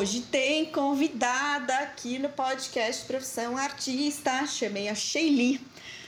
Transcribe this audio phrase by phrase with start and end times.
[0.00, 4.46] hoje tem convidada aqui no podcast Profissão Artista.
[4.46, 5.60] Chamei a Sheili.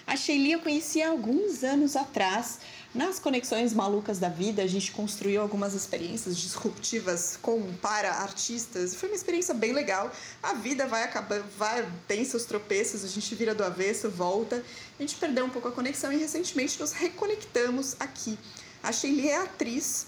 [0.07, 2.61] A Sheili eu conheci há alguns anos atrás.
[2.95, 8.95] Nas conexões malucas da vida, a gente construiu algumas experiências disruptivas com para artistas.
[8.95, 10.11] Foi uma experiência bem legal.
[10.43, 14.65] A vida vai acabar, vai tem seus tropeços, a gente vira do avesso, volta.
[14.99, 18.39] A gente perdeu um pouco a conexão e recentemente nos reconectamos aqui.
[18.83, 20.07] A Sheili é atriz,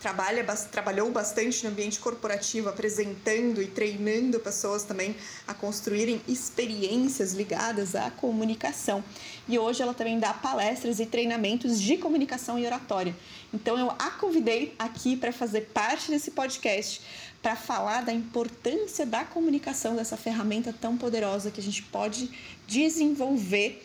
[0.00, 5.14] trabalha, trabalhou bastante no ambiente corporativo, apresentando e treinando pessoas também
[5.46, 9.04] a construírem experiências ligadas à comunicação.
[9.46, 13.14] E hoje ela também dá palestras e treinamentos de comunicação e oratória.
[13.52, 17.02] Então eu a convidei aqui para fazer parte desse podcast
[17.42, 22.30] para falar da importância da comunicação dessa ferramenta tão poderosa que a gente pode
[22.66, 23.82] desenvolver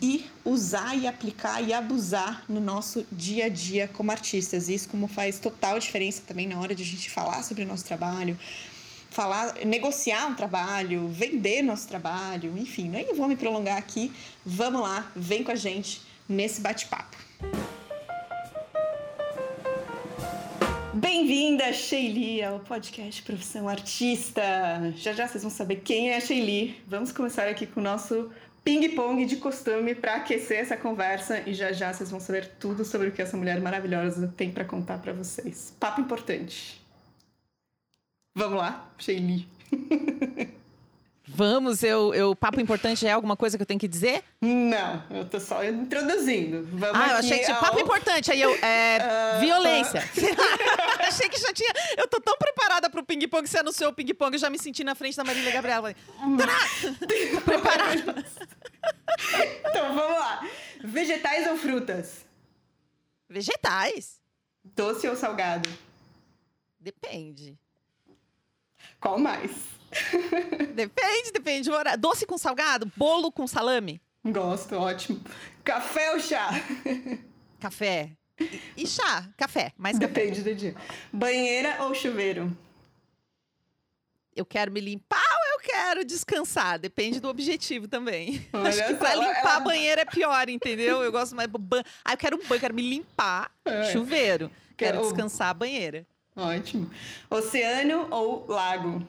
[0.00, 4.68] e usar e aplicar e abusar no nosso dia a dia como artistas.
[4.68, 7.84] Isso como faz total diferença também na hora de a gente falar sobre o nosso
[7.84, 8.38] trabalho,
[9.10, 14.12] falar, negociar um trabalho, vender nosso trabalho, enfim, nem vou me prolongar aqui.
[14.44, 17.16] Vamos lá, vem com a gente nesse bate-papo.
[20.94, 24.42] Bem-vinda, Sheili, ao podcast Profissão Artista.
[24.96, 26.76] Já já vocês vão saber quem é a Sheili.
[26.86, 28.30] Vamos começar aqui com o nosso
[28.64, 33.08] ping-pong de costume para aquecer essa conversa e já já vocês vão saber tudo sobre
[33.08, 35.74] o que essa mulher maravilhosa tem para contar para vocês.
[35.78, 36.80] Papo importante.
[38.34, 39.48] Vamos lá, Sheili.
[41.38, 42.34] Vamos, eu, eu.
[42.34, 44.24] Papo importante é alguma coisa que eu tenho que dizer?
[44.40, 46.64] Não, eu tô só introduzindo.
[46.72, 47.56] Vamos ah, eu achei que tinha.
[47.56, 47.62] Ao...
[47.62, 48.52] Papo importante, aí eu.
[48.56, 48.98] É,
[49.36, 50.02] uh, violência.
[50.18, 51.02] Uh...
[51.06, 51.72] achei que já tinha.
[51.96, 54.96] Eu tô tão preparada pro ping-pong, você anunciou o ping-pong, eu já me senti na
[54.96, 55.94] frente da Marília Gabriela.
[57.44, 58.24] preparada.
[59.60, 60.44] então, vamos lá.
[60.82, 62.26] Vegetais ou frutas?
[63.28, 64.20] Vegetais.
[64.64, 65.68] Doce ou salgado?
[66.80, 67.56] Depende.
[68.98, 69.77] Qual mais?
[70.74, 71.70] Depende, depende.
[71.98, 72.90] Doce com salgado?
[72.96, 74.00] Bolo com salame?
[74.24, 75.20] Gosto, ótimo.
[75.64, 76.50] Café ou chá?
[77.60, 78.10] Café.
[78.76, 79.28] E, chá?
[79.36, 80.50] Café, mais Depende café.
[80.50, 80.74] do dia.
[81.12, 82.56] Banheira ou chuveiro?
[84.34, 86.78] Eu quero me limpar ou eu quero descansar?
[86.78, 88.46] Depende do objetivo também.
[88.52, 89.56] Olha Acho que pra ela, limpar ela...
[89.56, 91.02] a banheira é pior, entendeu?
[91.02, 91.48] Eu gosto mais.
[91.48, 91.82] Ban...
[92.04, 93.50] Ah, eu quero um banho, quero me limpar.
[93.64, 93.90] É.
[93.90, 94.50] Chuveiro.
[94.76, 96.06] Quero descansar a banheira.
[96.36, 96.88] Ótimo.
[97.28, 99.04] Oceano ou lago?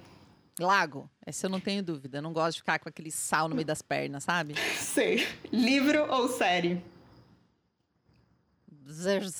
[0.59, 2.17] Lago, essa eu não tenho dúvida.
[2.17, 4.55] Eu não gosto de ficar com aquele sal no meio das pernas, sabe?
[4.77, 5.25] Sei.
[5.51, 6.81] Livro ou série?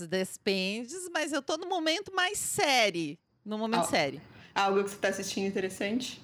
[0.08, 3.20] Depende, mas eu tô no momento mais série.
[3.44, 4.22] No momento Al série.
[4.54, 6.22] Algo que você tá assistindo interessante?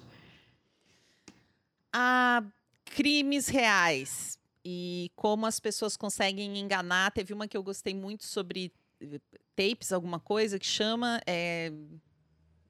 [1.92, 2.42] Ah,
[2.84, 4.38] crimes reais.
[4.64, 7.10] E como as pessoas conseguem enganar.
[7.12, 9.20] Teve uma que eu gostei muito sobre eh,
[9.54, 11.20] tapes, alguma coisa, que chama.
[11.26, 11.72] É,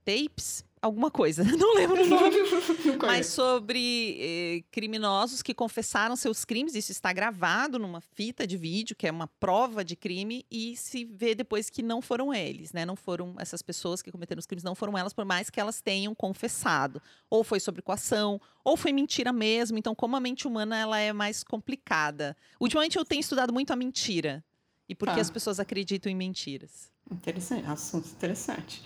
[0.04, 2.37] tapes alguma coisa, não lembro o nome,
[3.05, 6.75] mas sobre eh, criminosos que confessaram seus crimes.
[6.75, 11.05] Isso está gravado numa fita de vídeo, que é uma prova de crime, e se
[11.05, 12.85] vê depois que não foram eles, né?
[12.85, 15.81] Não foram essas pessoas que cometeram os crimes, não foram elas, por mais que elas
[15.81, 17.03] tenham confessado.
[17.29, 19.79] Ou foi sobre coação, ou foi mentira mesmo.
[19.79, 22.37] Então, como a mente humana ela é mais complicada.
[22.61, 24.45] Ultimamente eu tenho estudado muito a mentira
[24.89, 25.23] e por que ah.
[25.23, 26.91] as pessoas acreditam em mentiras.
[27.11, 28.83] Interessante, assunto interessante.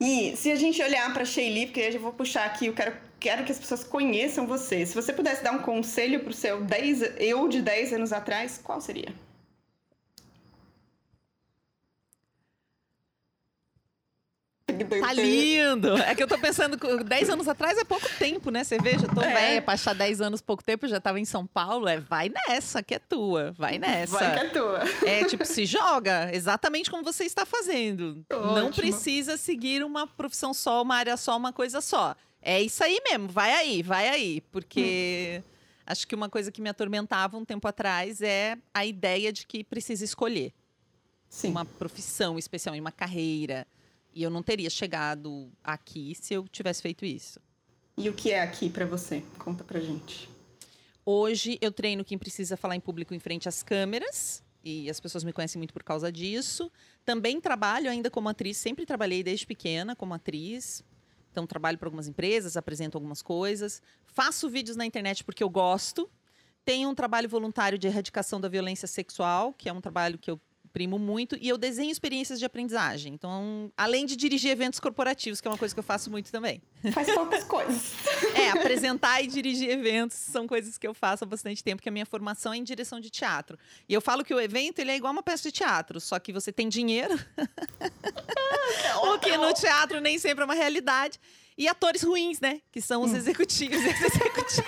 [0.00, 2.96] E se a gente olhar para Sheili, porque eu já vou puxar aqui, eu quero,
[3.18, 4.86] quero que as pessoas conheçam você.
[4.86, 8.60] Se você pudesse dar um conselho para o seu 10, eu de 10 anos atrás,
[8.62, 9.12] qual seria?
[14.84, 15.96] Tá lindo!
[15.98, 18.64] É que eu tô pensando, 10 anos atrás é pouco tempo, né?
[18.64, 19.32] Você vê, já tô é.
[19.32, 21.88] velha, pra achar 10 anos pouco tempo, já tava em São Paulo.
[21.88, 23.52] É, vai nessa, que é tua.
[23.52, 24.18] Vai nessa.
[24.18, 24.80] Vai que é tua.
[25.06, 28.24] É, tipo, se joga exatamente como você está fazendo.
[28.30, 28.54] Ótimo.
[28.54, 32.14] Não precisa seguir uma profissão só, uma área só, uma coisa só.
[32.40, 34.40] É isso aí mesmo, vai aí, vai aí.
[34.52, 35.50] Porque hum.
[35.86, 39.64] acho que uma coisa que me atormentava um tempo atrás é a ideia de que
[39.64, 40.52] precisa escolher.
[41.28, 41.50] Sim.
[41.50, 43.66] Uma profissão especial, uma carreira.
[44.18, 47.38] E eu não teria chegado aqui se eu tivesse feito isso.
[47.96, 49.22] E o que é aqui para você?
[49.38, 50.28] Conta pra gente.
[51.06, 54.42] Hoje eu treino quem precisa falar em público em frente às câmeras.
[54.64, 56.68] E as pessoas me conhecem muito por causa disso.
[57.04, 60.82] Também trabalho ainda como atriz, sempre trabalhei desde pequena como atriz.
[61.30, 66.10] Então trabalho para algumas empresas, apresento algumas coisas, faço vídeos na internet porque eu gosto.
[66.64, 70.40] Tenho um trabalho voluntário de erradicação da violência sexual, que é um trabalho que eu
[70.78, 73.12] primo muito e eu desenho experiências de aprendizagem.
[73.12, 76.62] Então, além de dirigir eventos corporativos, que é uma coisa que eu faço muito também.
[76.92, 77.94] Faz poucas coisas.
[78.32, 81.92] É, apresentar e dirigir eventos são coisas que eu faço há bastante tempo, que a
[81.92, 83.58] minha formação é em direção de teatro.
[83.88, 86.32] E eu falo que o evento ele é igual uma peça de teatro, só que
[86.32, 87.18] você tem dinheiro.
[89.02, 91.18] o que no teatro nem sempre é uma realidade.
[91.56, 92.60] E atores ruins, né?
[92.70, 93.78] Que são os executivos.
[93.82, 94.62] executivos.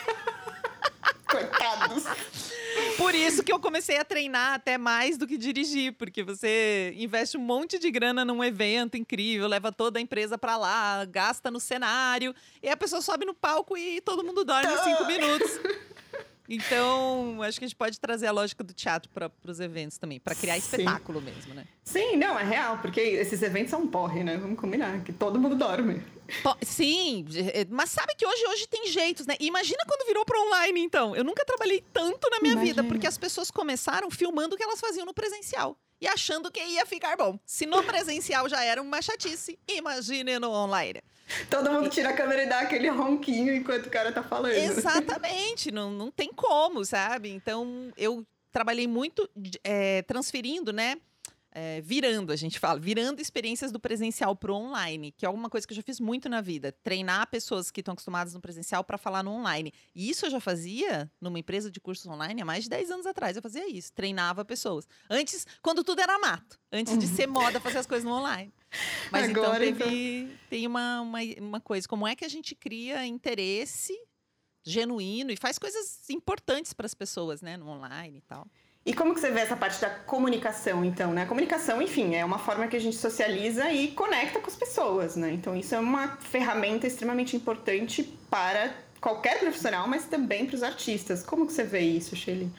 [2.96, 7.37] Por isso que eu comecei a treinar até mais do que dirigir, porque você investe
[7.37, 11.58] um monte de grana num evento incrível, leva toda a empresa para lá, gasta no
[11.58, 15.60] cenário, e a pessoa sobe no palco e todo mundo dorme em cinco minutos.
[16.52, 20.19] Então, acho que a gente pode trazer a lógica do teatro para os eventos também,
[20.19, 20.58] para criar Sim.
[20.58, 21.64] espetáculo mesmo, né?
[21.84, 24.37] Sim, não, é real, porque esses eventos são um porre, né?
[24.37, 26.02] Vamos combinar, que todo mundo dorme.
[26.62, 29.37] Sim, eh, mas sabe que hoje, hoje tem jeitos, né?
[29.41, 31.15] Imagina quando virou para online, então.
[31.15, 32.88] Eu nunca trabalhei tanto na minha vida, Imagina.
[32.88, 35.77] porque as pessoas começaram filmando o que elas faziam no presencial.
[36.00, 37.38] E achando que ia ficar bom.
[37.44, 41.03] Se no presencial já era uma chatice, imagine no online.
[41.50, 44.53] Todo mundo tira a câmera e dá aquele ronquinho enquanto o cara tá falando.
[44.53, 47.31] Exatamente, não, não tem como, sabe?
[47.31, 49.29] Então, eu trabalhei muito
[49.62, 50.97] eh, transferindo, né?
[51.52, 55.67] Eh, virando, a gente fala, virando experiências do presencial pro online, que é alguma coisa
[55.67, 56.70] que eu já fiz muito na vida.
[56.82, 59.73] Treinar pessoas que estão acostumadas no presencial para falar no online.
[59.94, 63.06] E isso eu já fazia numa empresa de cursos online há mais de 10 anos
[63.06, 63.37] atrás.
[63.37, 64.87] Eu fazia isso, treinava pessoas.
[65.08, 68.52] Antes, quando tudo era mato, antes de ser moda fazer as coisas no online.
[69.11, 73.05] Mas Agora, então teve, tem uma, uma, uma coisa, como é que a gente cria
[73.05, 73.93] interesse
[74.62, 78.47] genuíno e faz coisas importantes para as pessoas, né, no online e tal.
[78.85, 81.23] E como que você vê essa parte da comunicação, então, né?
[81.23, 85.17] A comunicação, enfim, é uma forma que a gente socializa e conecta com as pessoas,
[85.17, 85.31] né?
[85.32, 91.23] Então, isso é uma ferramenta extremamente importante para qualquer profissional, mas também para os artistas.
[91.23, 92.50] Como que você vê isso, Shelly?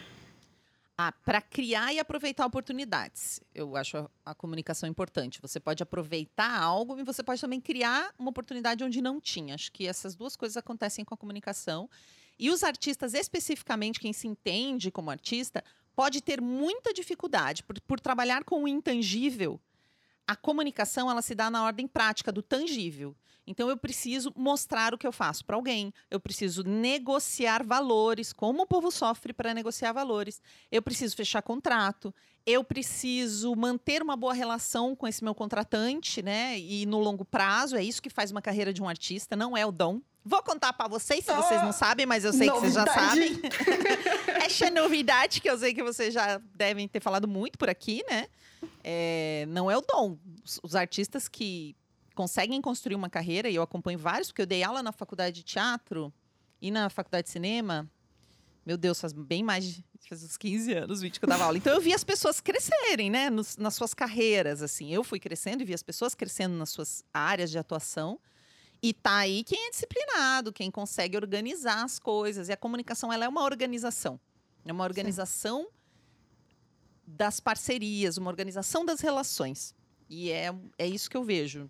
[0.96, 3.42] Ah, para criar e aproveitar oportunidades.
[3.56, 5.42] Eu acho a, a comunicação importante.
[5.42, 9.56] Você pode aproveitar algo e você pode também criar uma oportunidade onde não tinha.
[9.56, 11.90] Acho que essas duas coisas acontecem com a comunicação.
[12.38, 15.64] E os artistas, especificamente quem se entende como artista,
[15.96, 19.60] pode ter muita dificuldade por, por trabalhar com o intangível.
[20.28, 23.16] A comunicação ela se dá na ordem prática do tangível.
[23.46, 25.94] Então eu preciso mostrar o que eu faço para alguém.
[26.10, 30.42] Eu preciso negociar valores, como o povo sofre para negociar valores.
[30.72, 32.14] Eu preciso fechar contrato.
[32.46, 36.58] Eu preciso manter uma boa relação com esse meu contratante, né?
[36.58, 39.66] E no longo prazo, é isso que faz uma carreira de um artista, não é
[39.66, 40.02] o dom.
[40.24, 43.10] Vou contar para vocês, se vocês não sabem, mas eu sei que vocês já Novidade.
[43.10, 43.42] sabem.
[44.46, 48.28] Essa novidade que eu sei que vocês já devem ter falado muito por aqui, né?
[48.84, 50.18] É, não é o dom.
[50.46, 51.76] Os, os artistas que
[52.14, 55.44] conseguem construir uma carreira, e eu acompanho vários, porque eu dei aula na faculdade de
[55.44, 56.14] teatro
[56.62, 57.90] e na faculdade de cinema.
[58.64, 61.58] Meu Deus, faz bem mais de faz uns 15 anos, 20 que eu dava aula.
[61.58, 64.94] Então eu vi as pessoas crescerem, né, nos- nas suas carreiras, assim.
[64.94, 68.20] Eu fui crescendo e vi as pessoas crescendo nas suas áreas de atuação.
[68.84, 72.50] E tá aí quem é disciplinado, quem consegue organizar as coisas.
[72.50, 74.20] E a comunicação, ela é uma organização.
[74.66, 75.68] É uma organização
[77.06, 79.76] das parcerias, uma organização das relações.
[80.10, 81.70] E é, é isso que eu vejo.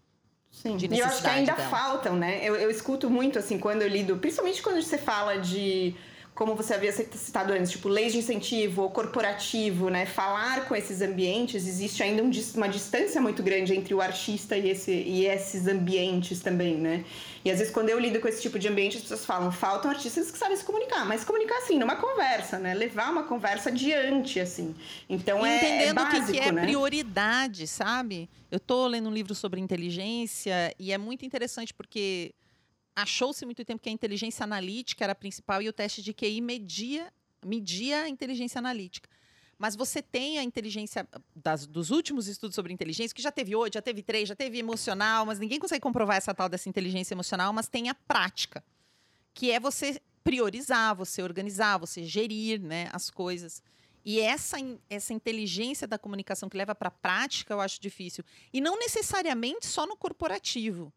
[0.52, 0.76] Sim.
[0.76, 1.70] de e eu acho que necessidade ainda dela.
[1.70, 2.44] faltam, né?
[2.44, 5.96] Eu, eu escuto muito, assim, quando eu lido, principalmente quando você fala de,
[6.34, 10.06] como você havia citado antes, tipo, leis de incentivo ou corporativo, né?
[10.06, 14.70] Falar com esses ambientes, existe ainda um uma distância muito grande entre o artista e,
[14.70, 17.04] esse, e esses ambientes também, né?
[17.44, 19.92] E às vezes, quando eu lido com esse tipo de ambiente, as pessoas falam, faltam
[19.92, 22.74] artistas que sabem se comunicar, mas comunicar assim, numa conversa, né?
[22.74, 24.74] Levar uma conversa adiante, assim.
[25.10, 26.62] Então é, é Entendendo o básico, que, que é né?
[26.62, 28.30] prioridade, sabe?
[28.50, 32.34] Eu tô lendo um livro sobre inteligência e é muito interessante porque
[33.02, 36.42] achou-se muito tempo que a inteligência analítica era a principal e o teste de QI
[36.42, 37.12] media,
[37.46, 39.10] media a inteligência analítica.
[39.58, 43.76] Mas você tem a inteligência das- dos últimos estudos sobre inteligência, que já teve oito,
[43.76, 47.54] já teve três, já teve emocional, mas ninguém consegue comprovar essa tal dessa inteligência emocional,
[47.54, 48.64] mas tem a prática,
[49.34, 53.62] que é você priorizar, você organizar, você gerir né, as coisas.
[54.04, 54.58] E essa,
[54.90, 58.24] essa inteligência da comunicação que leva para a prática, eu acho difícil.
[58.52, 60.92] E não necessariamente só no corporativo.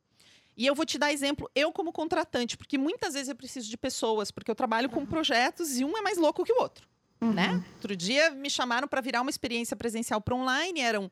[0.56, 3.76] E eu vou te dar exemplo, eu como contratante, porque muitas vezes eu preciso de
[3.76, 6.86] pessoas, porque eu trabalho com projetos e um é mais louco que o outro,
[7.34, 7.62] né?
[7.74, 11.10] Outro dia me chamaram para virar uma experiência presencial para online, eram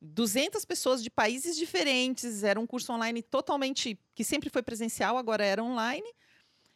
[0.00, 5.44] 200 pessoas de países diferentes, era um curso online totalmente que sempre foi presencial, agora
[5.44, 6.06] era online.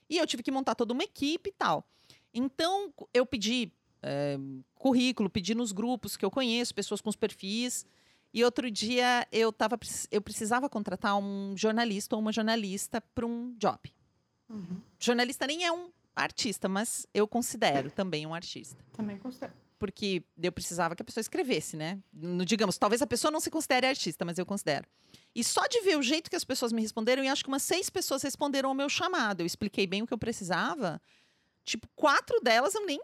[0.09, 1.87] E eu tive que montar toda uma equipe e tal.
[2.33, 3.71] Então, eu pedi
[4.03, 4.39] eh,
[4.75, 7.85] currículo, pedi nos grupos que eu conheço, pessoas com os perfis.
[8.33, 9.79] E outro dia eu, tava,
[10.11, 13.79] eu precisava contratar um jornalista ou uma jornalista para um job.
[14.49, 14.81] Uhum.
[14.99, 18.85] Jornalista nem é um artista, mas eu considero também um artista.
[18.93, 19.53] Também considero.
[19.79, 22.01] Porque eu precisava que a pessoa escrevesse, né?
[22.13, 24.87] No- digamos, talvez a pessoa não se considere artista, mas eu considero.
[25.35, 27.63] E só de ver o jeito que as pessoas me responderam, e acho que umas
[27.63, 29.41] seis pessoas responderam ao meu chamado.
[29.41, 31.01] Eu expliquei bem o que eu precisava.
[31.65, 33.01] Tipo, quatro delas eu nem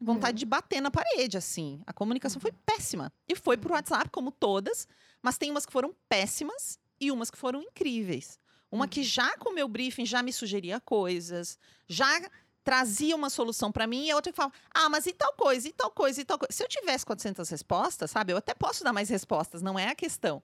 [0.00, 1.80] vontade de bater na parede, assim.
[1.86, 3.12] A comunicação foi péssima.
[3.28, 4.86] E foi por WhatsApp, como todas,
[5.22, 8.38] mas tem umas que foram péssimas e umas que foram incríveis.
[8.70, 12.20] Uma que já com o meu briefing já me sugeria coisas, já
[12.64, 15.68] trazia uma solução para mim e a outra que falava: "Ah, mas e tal coisa,
[15.68, 16.52] e tal coisa, e tal coisa".
[16.52, 18.32] Se eu tivesse 400 respostas, sabe?
[18.32, 20.42] Eu até posso dar mais respostas, não é a questão.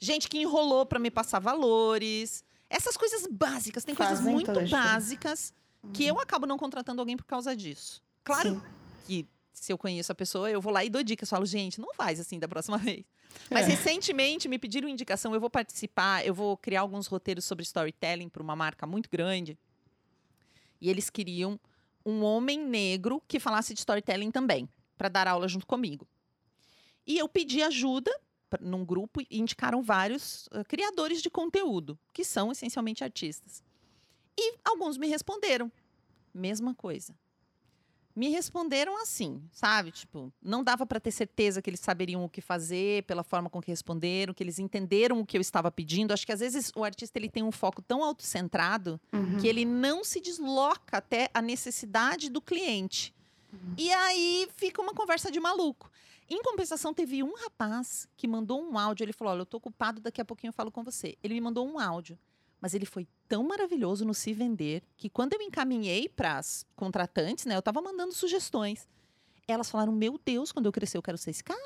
[0.00, 5.52] Gente que enrolou para me passar valores, essas coisas básicas, tem Fazem coisas muito básicas
[5.92, 8.02] que eu acabo não contratando alguém por causa disso.
[8.24, 8.62] Claro Sim.
[9.06, 11.30] Que se eu conheço a pessoa, eu vou lá e dou dicas.
[11.30, 13.04] Falo, gente, não faz assim da próxima vez.
[13.50, 13.70] Mas É.
[13.70, 18.42] recentemente me pediram indicação, eu vou participar, eu vou criar alguns roteiros sobre storytelling para
[18.42, 19.58] uma marca muito grande.
[20.80, 21.58] E eles queriam
[22.04, 26.06] um homem negro que falasse de storytelling também, para dar aula junto comigo.
[27.06, 28.10] E eu pedi ajuda
[28.60, 33.62] num grupo e indicaram vários eh, criadores de conteúdo, que são essencialmente artistas.
[34.38, 35.70] E alguns me responderam.
[36.32, 37.14] Mesma coisa.
[38.16, 39.90] Me responderam assim, sabe?
[39.92, 43.60] Tipo, não dava para ter certeza que eles saberiam o que fazer pela forma com
[43.60, 46.12] que responderam, que eles entenderam o que eu estava pedindo.
[46.14, 49.36] Acho que às vezes o artista ele tem um foco tão autocentrado Uhum.
[49.38, 53.14] que ele não se desloca até a necessidade do cliente.
[53.76, 55.90] E aí fica uma conversa de maluco.
[56.28, 59.04] Em compensação, teve um rapaz que mandou um áudio.
[59.04, 61.16] Ele falou: Olha, eu tô ocupado, daqui a pouquinho eu falo com você.
[61.22, 62.18] Ele me mandou um áudio.
[62.60, 67.44] Mas ele foi tão maravilhoso no se vender que quando eu encaminhei para as contratantes,
[67.44, 68.88] né, eu tava mandando sugestões.
[69.46, 71.60] Elas falaram: Meu Deus, quando eu crescer, eu quero ser esse cara.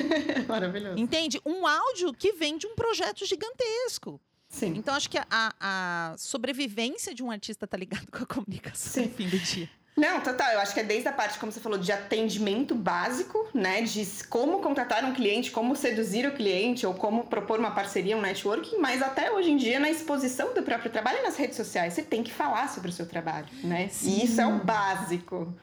[0.46, 0.98] Maravilhoso.
[0.98, 1.40] Entende?
[1.46, 4.20] Um áudio que vem de um projeto gigantesco.
[4.48, 4.74] Sim.
[4.76, 9.08] Então, acho que a, a sobrevivência de um artista tá ligado com a comunicação Sim.
[9.08, 9.70] no fim do dia.
[9.94, 10.52] Não, total.
[10.52, 13.82] Eu acho que é desde a parte, como você falou, de atendimento básico, né?
[13.82, 18.20] De como contratar um cliente, como seduzir o cliente, ou como propor uma parceria, um
[18.20, 21.92] networking, mas até hoje em dia, na exposição do próprio trabalho e nas redes sociais,
[21.92, 23.90] você tem que falar sobre o seu trabalho, né?
[24.02, 25.54] E isso é o básico.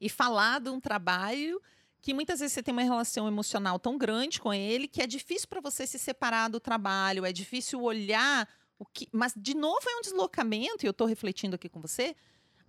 [0.00, 1.60] E falar de um trabalho
[2.00, 5.48] que muitas vezes você tem uma relação emocional tão grande com ele que é difícil
[5.48, 8.48] para você se separar do trabalho, é difícil olhar
[8.78, 9.08] o que.
[9.12, 12.14] Mas, de novo, é um deslocamento, e eu estou refletindo aqui com você,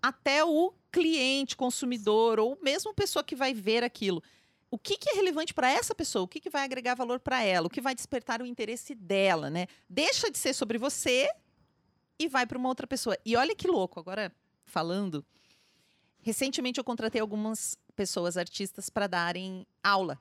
[0.01, 4.23] até o cliente, consumidor, ou mesmo pessoa que vai ver aquilo.
[4.71, 6.23] O que, que é relevante para essa pessoa?
[6.23, 7.67] O que, que vai agregar valor para ela?
[7.67, 9.67] O que vai despertar o interesse dela, né?
[9.89, 11.27] Deixa de ser sobre você
[12.19, 13.17] e vai para uma outra pessoa.
[13.25, 14.31] E olha que louco, agora
[14.65, 15.25] falando,
[16.21, 20.19] recentemente eu contratei algumas pessoas, artistas, para darem aula.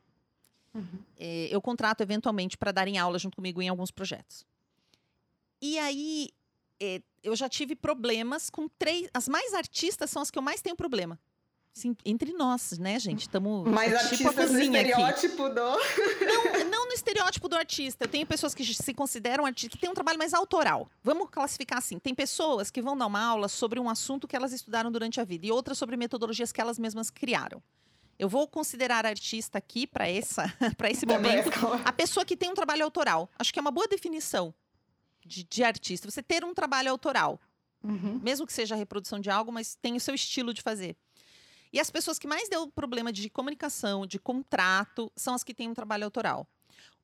[1.16, 4.46] É, eu contrato eventualmente para darem aula junto comigo em alguns projetos.
[5.60, 6.30] E aí
[6.80, 9.08] é, eu já tive problemas com três.
[9.12, 11.18] As mais artistas são as que eu mais tenho problema.
[11.76, 13.20] Assim, entre nós, né, gente?
[13.22, 14.90] Estamos Mas tipo a artistas no cozinha aqui.
[14.90, 16.24] estereótipo do.
[16.26, 18.04] Não, não no estereótipo do artista.
[18.04, 20.90] Eu tenho pessoas que se consideram artistas, que têm um trabalho mais autoral.
[21.04, 21.98] Vamos classificar assim.
[22.00, 25.24] Tem pessoas que vão dar uma aula sobre um assunto que elas estudaram durante a
[25.24, 27.62] vida e outras sobre metodologias que elas mesmas criaram.
[28.18, 31.48] Eu vou considerar artista aqui para essa, para esse momento,
[31.84, 33.30] a pessoa que tem um trabalho autoral.
[33.38, 34.52] Acho que é uma boa definição
[35.28, 36.10] de, de artista.
[36.10, 37.38] Você ter um trabalho autoral
[37.80, 38.18] Uhum.
[38.20, 40.96] mesmo que seja a reprodução de algo, mas tem o seu estilo de fazer.
[41.72, 45.68] E as pessoas que mais deu problema de comunicação, de contrato, são as que têm
[45.68, 46.44] um trabalho autoral.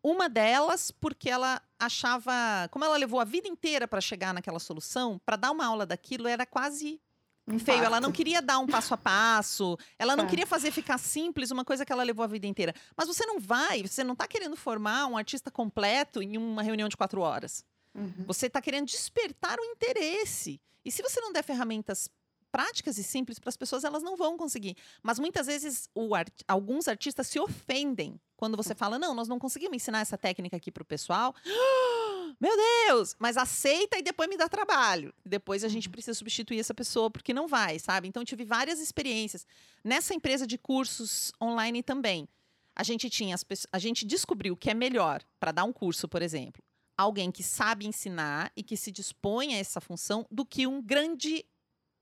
[0.03, 2.33] Uma delas, porque ela achava,
[2.73, 6.27] como ela levou a vida inteira para chegar naquela solução, para dar uma aula daquilo
[6.27, 7.01] era quase
[7.47, 7.79] Um feio.
[7.79, 8.03] Ela parto.
[8.03, 10.29] não queria dar um passo a passo, ela não É.
[10.29, 12.75] queria fazer ficar simples uma coisa que ela levou a vida inteira.
[12.97, 16.89] Mas você não vai, você não está querendo formar um artista completo em uma reunião
[16.89, 17.65] de quatro horas.
[17.95, 18.25] Uhum.
[18.27, 20.61] Você está querendo despertar o interesse.
[20.85, 22.09] E se você não der ferramentas
[22.51, 24.77] práticas e simples para as pessoas, elas não vão conseguir.
[25.03, 29.39] Mas muitas vezes o art- alguns artistas se ofendem quando você fala: não, nós não
[29.39, 31.35] conseguimos ensinar essa técnica aqui para o pessoal.
[32.41, 32.53] Meu
[32.89, 33.15] Deus!
[33.19, 35.15] Mas aceita e depois me dá trabalho.
[35.25, 38.09] Depois a gente precisa substituir essa pessoa porque não vai, sabe?
[38.09, 39.47] Então tive várias experiências.
[39.83, 42.29] Nessa empresa de cursos online também.
[42.77, 46.09] A gente tinha as pessoas, a gente descobriu que é melhor para dar um curso,
[46.09, 46.61] por exemplo,
[46.97, 51.45] alguém que sabe ensinar e que se dispõe a essa função do que um grande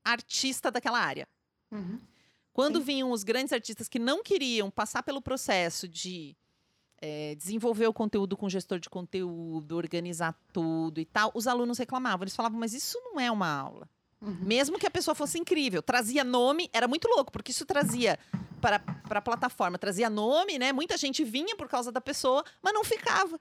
[0.03, 1.27] artista daquela área.
[1.71, 1.99] Uhum.
[2.51, 2.85] Quando Sim.
[2.85, 6.37] vinham os grandes artistas que não queriam passar pelo processo de
[7.01, 12.23] eh, desenvolver o conteúdo com gestor de conteúdo, organizar tudo e tal, os alunos reclamavam.
[12.23, 13.89] Eles falavam, mas isso não é uma aula.
[14.21, 14.37] Uhum.
[14.41, 18.17] Mesmo que a pessoa fosse incrível, trazia nome, era muito louco, porque isso trazia
[18.61, 20.71] para para a plataforma, trazia nome, né?
[20.71, 23.39] Muita gente vinha por causa da pessoa, mas não ficava.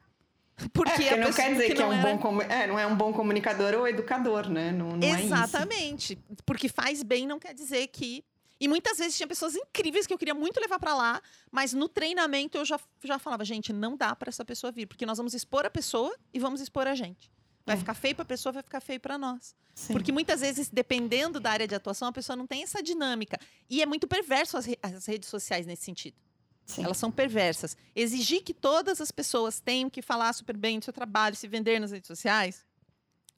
[0.73, 2.95] Porque, É, não quer dizer que, é, um era- bom comu- é, não é um
[2.97, 4.71] bom comunicador ou educador, né?
[4.73, 5.23] Não, não é.
[5.23, 6.19] Exatamente.
[6.45, 8.25] Porque faz bem não quer dizer que.
[8.61, 11.89] E muitas vezes tinha pessoas incríveis que eu queria muito levar para lá, mas no
[11.89, 15.35] treinamento eu já, já falava, gente, não dá para essa pessoa vir, porque nós vamos
[15.35, 17.29] expor a pessoa e vamos expor a gente.
[17.67, 17.79] Vai É.
[17.79, 19.55] ficar feio para a pessoa, vai ficar feio para nós.
[19.75, 19.93] Sim.
[19.93, 23.37] Porque muitas vezes, dependendo da área de atuação, a pessoa não tem essa dinâmica.
[23.69, 26.17] E é muito perverso as, re- as redes sociais nesse sentido.
[26.65, 26.85] Sim.
[26.85, 27.77] Elas são perversas.
[27.95, 31.79] Exigir que todas as pessoas tenham que falar super bem do seu trabalho, se vender
[31.81, 32.65] nas redes sociais,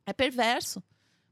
[0.07, 0.83] É perverso.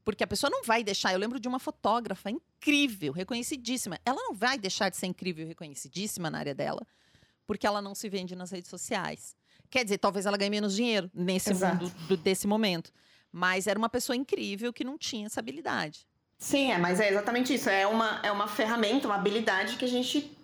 [0.03, 1.13] Porque a pessoa não vai deixar.
[1.13, 3.97] Eu lembro de uma fotógrafa incrível, reconhecidíssima.
[4.05, 6.85] Ela não vai deixar de ser incrível e reconhecidíssima na área dela,
[7.47, 9.33] porque ela não se vende nas redes sociais.
[9.69, 11.83] Quer dizer, talvez ela ganhe menos dinheiro nesse Exato.
[11.85, 12.91] mundo do- desse momento.
[13.31, 16.05] Mas era uma pessoa incrível que não tinha essa habilidade.
[16.37, 17.69] Sim, é, mas é exatamente isso.
[17.69, 20.35] É uma, é uma ferramenta, uma habilidade que a gente,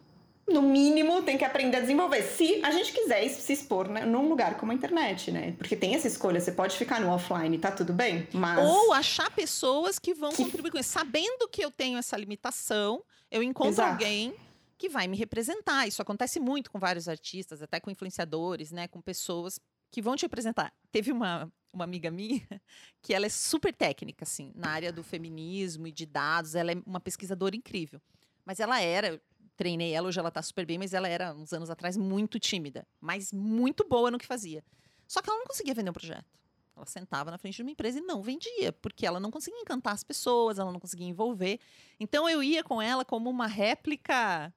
[0.49, 2.21] no mínimo, tem que aprender a desenvolver.
[2.23, 5.53] Se a gente quiser se expor né, num lugar como a internet, né?
[5.57, 8.59] Porque tem essa escolha, você pode ficar no offline, tá tudo bem, mas...
[8.59, 10.89] Ou achar pessoas que vão Que- contribuir com isso.
[10.89, 13.91] Sabendo que eu tenho essa limitação, eu encontro Exato.
[13.91, 14.33] alguém
[14.77, 15.87] que vai me representar.
[15.87, 18.87] Isso acontece muito com vários artistas, até com influenciadores, né?
[18.87, 19.59] Com pessoas
[19.91, 20.71] que vão te representar.
[20.91, 22.41] Teve uma, uma amiga minha
[23.01, 26.55] que ela é super técnica, assim, na área do feminismo e de dados.
[26.55, 28.01] Ela é uma pesquisadora incrível.
[28.45, 29.21] Mas ela era,
[29.59, 32.87] treinei ela, hoje ela tá super bem, mas ela era, uns anos atrás, muito tímida.
[33.01, 34.63] Mas muito boa no que fazia.
[35.05, 36.39] Só que ela não conseguia vender um projeto.
[36.77, 39.93] Ela sentava na frente de uma empresa e não vendia, porque ela não conseguia encantar
[39.93, 41.59] as pessoas, ela não conseguia envolver.
[41.99, 44.53] Então eu ia com ela como uma réplica.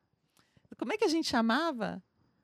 [0.78, 2.00] Como é que a gente chamava?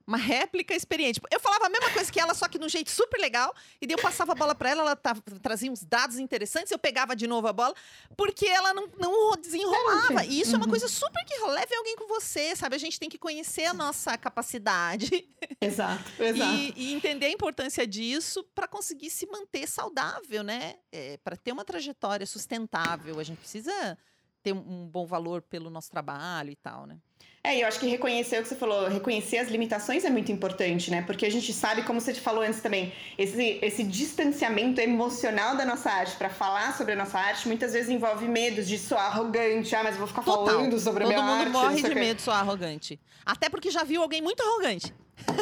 [0.08, 1.20] Uma réplica experiente.
[1.30, 3.54] Eu falava a mesma coisa que ela, só que de um jeito super legal.
[3.78, 6.78] E daí eu passava a bola para ela, ela tava- trazia uns dados interessantes, eu
[6.78, 7.74] pegava de novo a bola,
[8.16, 10.24] porque ela não, não desenrolava.
[10.24, 10.70] E isso é uma Uhum.
[10.70, 12.74] coisa super que leve alguém com você, sabe?
[12.74, 15.28] A gente tem que conhecer a nossa capacidade
[15.60, 16.54] Exato, exato.
[16.56, 20.76] e, e entender a importância disso para conseguir se manter saudável, né?
[21.22, 23.98] para ter uma trajetória sustentável, a gente precisa
[24.42, 26.98] ter um bom valor pelo nosso trabalho e tal, né?
[27.42, 30.30] É, e eu acho que reconhecer o que você falou, reconhecer as limitações é muito
[30.32, 31.02] importante, né?
[31.02, 35.64] Porque a gente sabe, como você te falou antes também, esse, esse distanciamento emocional da
[35.64, 39.74] nossa arte para falar sobre a nossa arte muitas vezes envolve medos de soar arrogante,
[39.76, 40.46] ah, mas eu vou ficar Total.
[40.46, 41.52] falando sobre a Todo minha mundo arte.
[41.52, 43.00] não morre sei de medo de soar arrogante.
[43.24, 44.92] Até porque já viu alguém muito arrogante.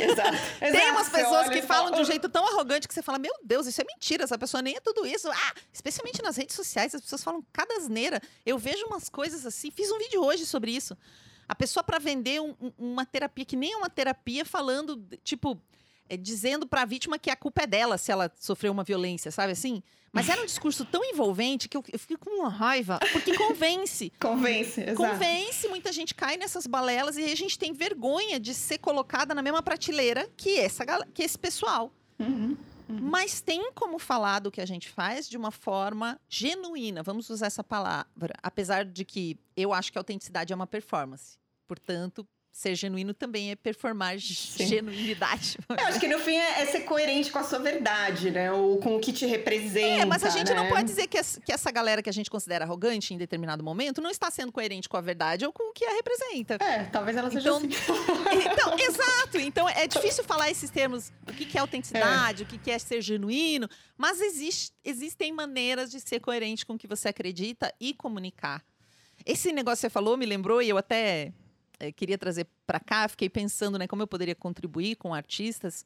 [0.01, 0.37] Exato.
[0.61, 0.91] Tem exato.
[0.93, 2.05] umas Você pessoas que falam fala, de um "Ah".
[2.05, 4.81] jeito tão arrogante que você fala, meu Deus, isso é mentira, essa pessoa nem é
[4.81, 5.31] tudo isso.
[5.31, 8.21] Ah, especialmente nas redes sociais, as pessoas falam cada asneira.
[8.45, 10.97] Eu vejo umas coisas assim, fiz um vídeo hoje sobre isso.
[11.49, 15.61] A pessoa para vender um- um- uma terapia que nem é uma terapia, falando, tipo,
[16.09, 19.31] é, dizendo para a vítima que a culpa é dela se ela sofreu uma violência,
[19.31, 19.83] sabe assim?
[20.13, 24.11] Mas era um discurso tão envolvente que eu, eu fico com uma raiva, porque convence.
[24.19, 24.97] Convence, exato.
[24.97, 29.35] Convence, muita gente cai nessas balelas e aí a gente tem vergonha de ser colocada
[29.35, 31.93] na mesma prateleira que, essa, que esse pessoal.
[32.19, 32.57] Uhum.
[32.89, 37.47] Mas tem como falar do que a gente faz de uma forma genuína, vamos usar
[37.47, 38.35] essa palavra.
[38.43, 41.39] Apesar de que eu acho que a autenticidade é uma performance.
[41.67, 45.59] Portanto, ser genuíno também é performar genuinidade.
[45.69, 48.51] Eu acho que no fim é, é ser coerente com a sua verdade, né?
[48.51, 50.03] Ou com o que te representa.
[50.03, 50.69] É, mas a gente não né?
[50.71, 54.01] pode dizer que, essa- que essa galera que a gente considera arrogante em determinado momento
[54.01, 56.55] não está sendo coerente com a verdade ou com o que a representa.
[56.61, 57.69] É, talvez ela seja Então, assim.
[58.51, 59.39] Então, exato.
[59.39, 61.13] Então, é difícil falar esses termos.
[61.29, 63.69] O que que é autenticidade, o que que é ser genuíno.
[63.99, 68.63] Mas existe- existem maneiras de ser coerente com o que você acredita e comunicar.
[69.27, 71.33] Esse negócio que você falou me lembrou, e eu até
[71.79, 73.09] eh, queria trazer para cá.
[73.09, 75.85] Fiquei pensando né, como eu poderia contribuir com artistas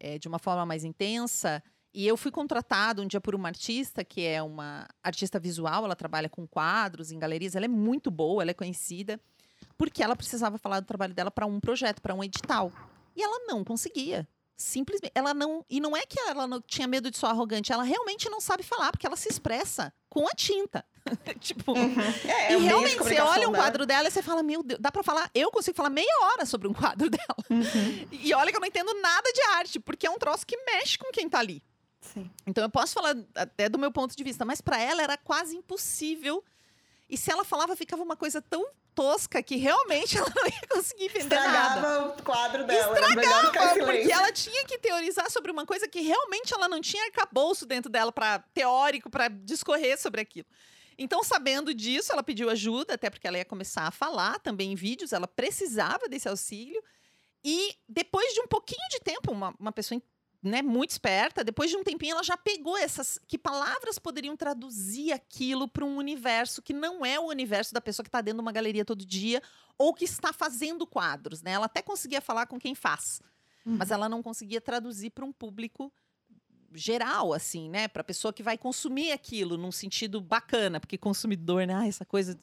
[0.00, 1.62] eh, de uma forma mais intensa.
[1.92, 5.96] E eu fui contratado um dia por uma artista, que é uma artista visual, ela
[5.96, 9.18] trabalha com quadros em galerias, ela é muito boa, ela é conhecida
[9.76, 12.72] porque ela precisava falar do trabalho dela para um projeto, para um edital.
[13.16, 14.28] E ela não conseguia.
[14.56, 17.84] Simplesmente, ela não, e não é que ela não tinha medo de soar arrogante, ela
[17.84, 20.84] realmente não sabe falar, porque ela se expressa com a tinta.
[21.40, 21.74] tipo,
[22.26, 23.64] É, é e realmente você olha um dela.
[23.64, 26.46] quadro dela e você fala, meu Deus, dá para falar, eu consigo falar meia hora
[26.46, 27.36] sobre um quadro dela.
[27.50, 28.08] Uhum.
[28.12, 30.98] E olha que eu não entendo nada de arte, porque é um troço que mexe
[30.98, 31.62] com quem tá ali.
[32.00, 32.30] Sim.
[32.46, 35.56] Então eu posso falar até do meu ponto de vista, mas para ela era quase
[35.56, 36.44] impossível.
[37.08, 38.66] E se ela falava, ficava uma coisa tão
[38.98, 41.18] tosca que realmente ela não ia conseguir nada.
[41.18, 42.96] Estragava o quadro dela.
[42.96, 47.04] ficar em Porque ela tinha que teorizar sobre uma coisa que realmente ela não tinha
[47.04, 50.48] arcabouço dentro dela para teórico para discorrer sobre aquilo.
[50.98, 54.74] Então, sabendo disso, ela pediu ajuda, até porque ela ia começar a falar também em
[54.74, 56.82] vídeos, ela precisava desse auxílio.
[57.44, 60.02] E depois de um pouquinho de tempo, uma, uma pessoa
[60.42, 65.12] né, muito esperta, depois de um tempinho ela já pegou essas que palavras poderiam traduzir
[65.12, 68.42] aquilo para um universo que não é o universo da pessoa que está dentro de
[68.42, 69.42] uma galeria todo dia
[69.76, 71.52] ou que está fazendo quadros, né?
[71.52, 73.20] Ela até conseguia falar com quem faz,
[73.64, 75.92] mas ela não conseguia traduzir para um público
[76.74, 77.88] geral, assim, né?
[77.88, 81.74] Para pessoa que vai consumir aquilo num sentido bacana, porque consumidor, né?
[81.74, 82.38] Ah, essa coisa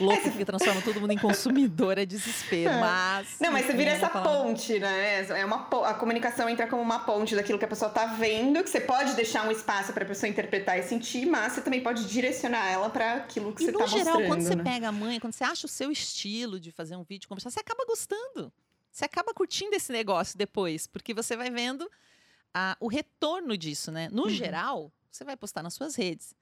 [0.00, 2.80] louca que transforma todo mundo em consumidor é desespero, É.
[2.80, 5.24] mas Não, mas você vira essa ponte, né?
[5.28, 8.70] É uma a comunicação entra como uma ponte daquilo que a pessoa tá vendo, que
[8.70, 12.06] você pode deixar um espaço para a pessoa interpretar e sentir, mas você também pode
[12.06, 14.28] direcionar ela para aquilo que E você no tá geral, mostrando.
[14.28, 14.62] quando você né?
[14.64, 17.60] pega a mãe, quando você acha o seu estilo de fazer um vídeo, conversar, você
[17.60, 18.52] acaba gostando.
[18.90, 21.88] Você acaba curtindo esse negócio depois, porque você vai vendo
[22.54, 24.08] a- o retorno disso, né?
[24.10, 24.28] No Uhum.
[24.30, 26.34] geral, você vai postar nas suas redes.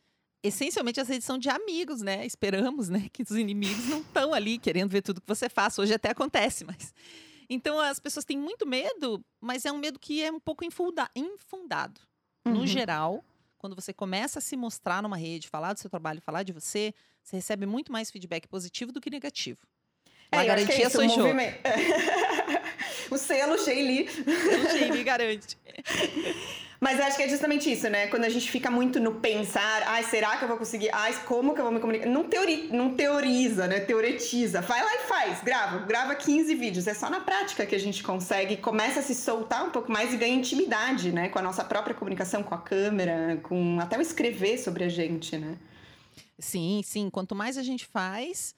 [0.42, 2.25] Essencialmente as redes são de amigos, né?
[2.25, 5.79] Esperamos, né, que os inimigos não estão ali querendo ver tudo que você faz.
[5.79, 6.95] Hoje até acontece, mas
[7.51, 11.11] então as pessoas têm muito medo, mas é um medo que é um pouco infunda
[11.16, 12.01] infundado.
[12.47, 12.55] Uhum.
[12.55, 13.25] No geral,
[13.59, 16.95] quando você começa a se mostrar numa rede, falar do seu trabalho, falar de você,
[17.23, 19.59] você recebe muito mais feedback positivo do que negativo.
[20.30, 21.58] É, a garantia é isso, o, movimento...
[23.10, 24.08] o selo Sheili.
[24.08, 25.56] O Sheili garante.
[26.78, 28.06] Mas acho que é justamente isso, né?
[28.08, 30.90] Quando a gente fica muito no pensar, ai, será que eu vou conseguir?
[30.92, 32.06] Ai, como que eu vou me comunicar?
[32.06, 33.80] Não, teori, não teoriza, né?
[33.80, 34.60] Teoretiza.
[34.60, 35.78] Vai lá e faz, grava.
[35.86, 36.86] Grava 15 vídeos.
[36.86, 40.12] É só na prática que a gente consegue, começa a se soltar um pouco mais
[40.12, 41.30] e ganha intimidade, né?
[41.30, 45.38] Com a nossa própria comunicação com a câmera, com até o escrever sobre a gente,
[45.38, 45.56] né?
[46.38, 47.08] Sim, sim.
[47.08, 48.54] Quanto mais a gente faz,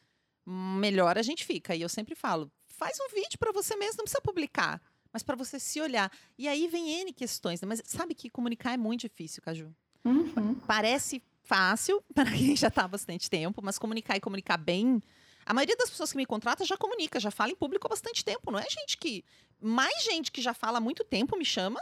[0.49, 1.75] melhor a gente fica.
[1.75, 4.81] E eu sempre falo, faz um vídeo para você mesmo, não precisa publicar
[5.13, 6.11] mas para você se olhar.
[6.37, 7.67] E aí vem N questões, né?
[7.67, 9.75] mas sabe que comunicar é muito difícil, Caju.
[10.05, 10.55] Uhum.
[10.67, 15.03] Parece fácil para quem já está há bastante tempo, mas comunicar e comunicar bem.
[15.45, 18.25] A maioria das pessoas que me contratam já comunica, já fala em público há bastante
[18.25, 18.51] tempo.
[18.51, 19.25] Não é gente que.
[19.61, 21.81] Mais gente que já fala há muito tempo me chama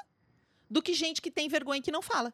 [0.71, 2.33] do que gente que tem vergonha e que não fala.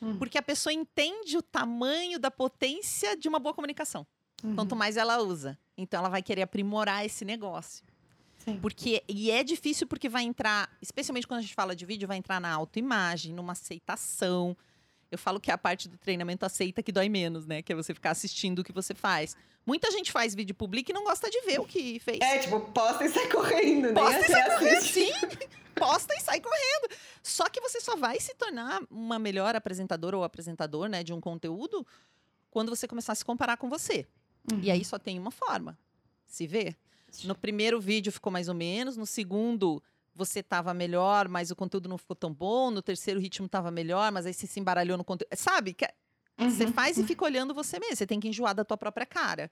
[0.00, 0.18] Uhum.
[0.18, 4.06] Porque a pessoa entende o tamanho da potência de uma boa comunicação.
[4.42, 4.54] Uhum.
[4.54, 5.58] Quanto mais ela usa.
[5.76, 7.84] Então ela vai querer aprimorar esse negócio.
[8.44, 8.58] Sim.
[8.60, 12.16] Porque, e é difícil porque vai entrar, especialmente quando a gente fala de vídeo, vai
[12.16, 14.56] entrar na autoimagem, numa aceitação.
[15.10, 17.62] Eu falo que é a parte do treinamento aceita que dói menos, né?
[17.62, 19.36] Que é você ficar assistindo o que você faz.
[19.64, 22.18] Muita gente faz vídeo público e não gosta de ver o que fez.
[22.20, 24.00] É, tipo, posta e sai correndo, né?
[24.00, 25.12] Posta e sai correndo, sim.
[25.74, 26.94] Posta e sai correndo.
[27.22, 31.20] Só que você só vai se tornar uma melhor apresentadora ou apresentador, né, de um
[31.20, 31.86] conteúdo
[32.50, 34.06] quando você começar a se comparar com você.
[34.50, 34.60] Uhum.
[34.62, 35.78] E aí só tem uma forma:
[36.26, 36.76] se ver.
[37.24, 39.82] No primeiro vídeo ficou mais ou menos, no segundo
[40.14, 43.70] você estava melhor, mas o conteúdo não ficou tão bom, no terceiro o ritmo estava
[43.70, 45.34] melhor, mas aí você se embaralhou no conteúdo.
[45.36, 45.74] Sabe?
[45.74, 45.86] Que
[46.38, 47.04] uhum, você faz uhum.
[47.04, 49.50] e fica olhando você mesmo, você tem que enjoar da tua própria cara.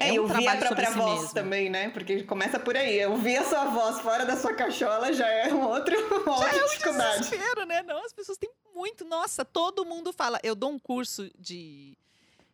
[0.00, 1.34] É, é um eu vi a própria si voz mesmo.
[1.34, 1.90] também, né?
[1.90, 3.00] Porque começa por aí.
[3.00, 6.44] Eu vi a sua voz fora da sua cachola, já é um outro, uma já
[6.44, 7.20] outra é um dificuldade.
[7.20, 7.82] desespero, né?
[7.82, 9.04] Não, as pessoas têm muito.
[9.04, 10.38] Nossa, todo mundo fala.
[10.42, 11.98] Eu dou um curso de,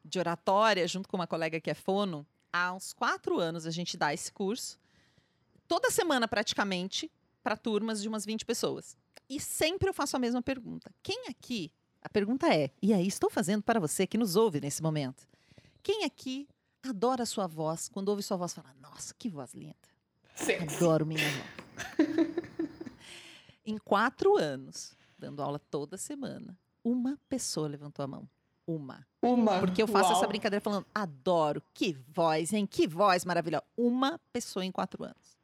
[0.05, 3.97] de oratória junto com uma colega que é fono há uns quatro anos a gente
[3.97, 4.79] dá esse curso.
[5.67, 7.11] Toda semana, praticamente,
[7.43, 8.97] para turmas de umas 20 pessoas.
[9.29, 10.95] E sempre eu faço a mesma pergunta.
[11.03, 11.73] Quem aqui.
[12.01, 15.27] A pergunta é: e aí, estou fazendo para você que nos ouve nesse momento.
[15.83, 16.47] Quem aqui
[16.83, 19.75] adora a sua voz, quando ouve sua voz, fala: Nossa, que voz linda.
[20.77, 22.09] Adoro minha voz.
[23.64, 28.29] em quatro anos, dando aula toda semana, uma pessoa levantou a mão.
[28.66, 29.07] Uma.
[29.20, 29.59] Uma.
[29.61, 30.18] Porque eu faço Uau.
[30.18, 32.66] essa brincadeira falando, adoro, que voz, hein?
[32.66, 33.64] Que voz maravilhosa.
[33.77, 35.35] Uma pessoa em quatro anos.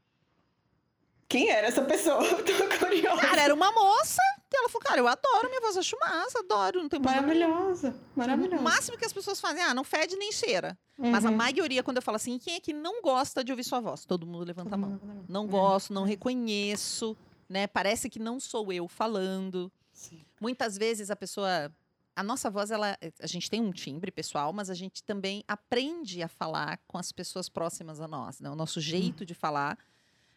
[1.28, 2.18] Quem era essa pessoa?
[2.42, 3.20] Tô curiosa.
[3.20, 4.20] Cara, era uma moça.
[4.52, 6.98] E ela falou, cara, eu adoro minha voz, acho massa, adoro, não tem.
[6.98, 8.60] Maravilhosa, maravilhosa.
[8.60, 10.76] O máximo que as pessoas fazem, ah, não fede nem cheira.
[10.98, 11.10] Uhum.
[11.12, 11.36] Mas a uhum.
[11.36, 14.04] maioria, quando eu falo assim, quem é que não gosta de ouvir sua voz?
[14.04, 14.90] Todo mundo levanta Todo a mão.
[14.90, 15.24] Mundo.
[15.28, 17.16] Não gosto, não reconheço,
[17.48, 17.68] né?
[17.68, 19.70] Parece que não sou eu falando.
[19.92, 20.24] Sim.
[20.40, 21.72] Muitas vezes a pessoa
[22.14, 26.22] a nossa voz, ela, a gente tem um timbre pessoal, mas a gente também aprende
[26.22, 28.50] a falar com as pessoas próximas a nós, né?
[28.50, 29.78] O nosso jeito de falar.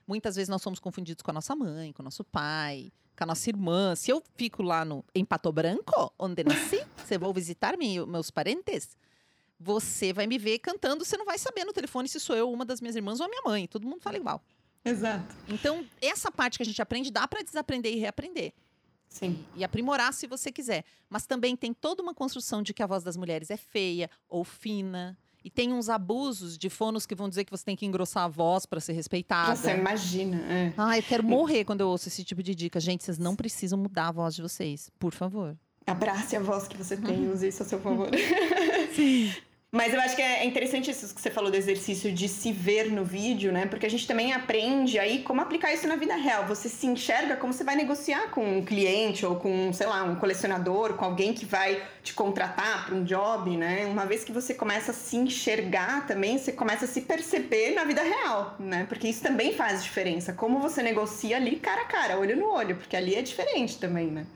[0.07, 3.27] Muitas vezes nós somos confundidos com a nossa mãe, com o nosso pai, com a
[3.27, 3.95] nossa irmã.
[3.95, 8.29] Se eu fico lá no, em Pato Branco, onde nasci, você vou visitar me, meus
[8.29, 8.97] parentes,
[9.59, 12.65] você vai me ver cantando, você não vai saber no telefone se sou eu, uma
[12.65, 13.67] das minhas irmãs ou a minha mãe.
[13.67, 14.43] Todo mundo fala igual.
[14.83, 15.33] Exato.
[15.47, 18.53] Então, essa parte que a gente aprende, dá para desaprender e reaprender.
[19.13, 19.45] Sim.
[19.55, 20.83] E, e, aprimorar se você quiser.
[21.07, 24.43] Mas também tem toda uma construção de que a voz das mulheres é feia ou
[24.43, 25.15] fina.
[25.45, 28.27] E tem uns abusos de fonos que vão dizer que você tem que engrossar a
[28.27, 29.55] voz para ser respeitada.
[29.55, 30.37] Você imagina.
[30.51, 30.73] É.
[30.75, 32.79] Ah, eu quero morrer quando eu ouço esse tipo de dica.
[32.79, 35.55] Gente, vocês não precisam mudar a voz de vocês, por favor.
[35.85, 38.09] Abrace a voz que você tem, use isso a seu favor.
[38.95, 39.31] Sim.
[39.75, 42.91] Mas eu acho que é interessante isso que você falou do exercício de se ver
[42.91, 43.65] no vídeo, né?
[43.65, 46.45] Porque a gente também aprende aí como aplicar isso na vida real.
[46.45, 50.13] Você se enxerga como você vai negociar com um cliente ou com, sei lá, um
[50.13, 53.87] colecionador, com alguém que vai te contratar para um job, né?
[53.87, 57.83] Uma vez que você começa a se enxergar também, você começa a se perceber na
[57.83, 58.85] vida real, né?
[58.87, 60.33] Porque isso também faz diferença.
[60.33, 64.05] Como você negocia ali cara a cara, olho no olho, porque ali é diferente também,
[64.05, 64.27] né?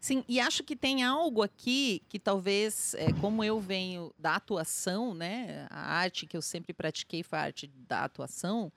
[0.00, 5.12] Sim, e acho que tem algo aqui que talvez, é, como eu venho da atuação,
[5.12, 5.66] né?
[5.70, 8.72] A arte que eu sempre pratiquei foi a arte da atuação.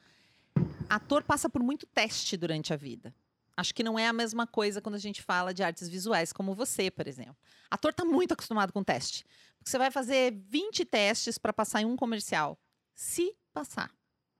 [0.89, 3.13] Ator passa por muito teste durante a vida.
[3.55, 6.55] Acho que não é a mesma coisa quando a gente fala de artes visuais, como
[6.55, 7.37] você, por exemplo.
[7.69, 9.23] Ator está muito acostumado com teste.
[9.57, 12.57] Porque você vai fazer 20 testes para passar em um comercial.
[12.95, 13.91] Se passar.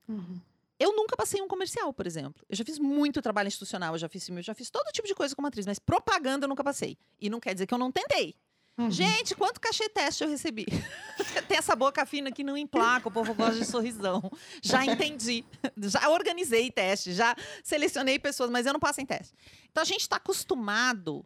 [0.07, 0.41] Uhum.
[0.81, 2.43] Eu nunca passei um comercial, por exemplo.
[2.49, 5.13] Eu já fiz muito trabalho institucional, eu já fiz eu já fiz todo tipo de
[5.13, 6.97] coisa como atriz, mas propaganda eu nunca passei.
[7.19, 8.35] E não quer dizer que eu não tentei.
[8.79, 8.89] Uhum.
[8.89, 10.65] Gente, quanto cachê teste eu recebi?
[11.47, 14.31] Tem essa boca fina que não emplaca, o povo gosta de sorrisão.
[14.63, 15.45] Já entendi.
[15.77, 19.35] Já organizei teste, já selecionei pessoas, mas eu não passo em teste.
[19.69, 21.23] Então a gente está acostumado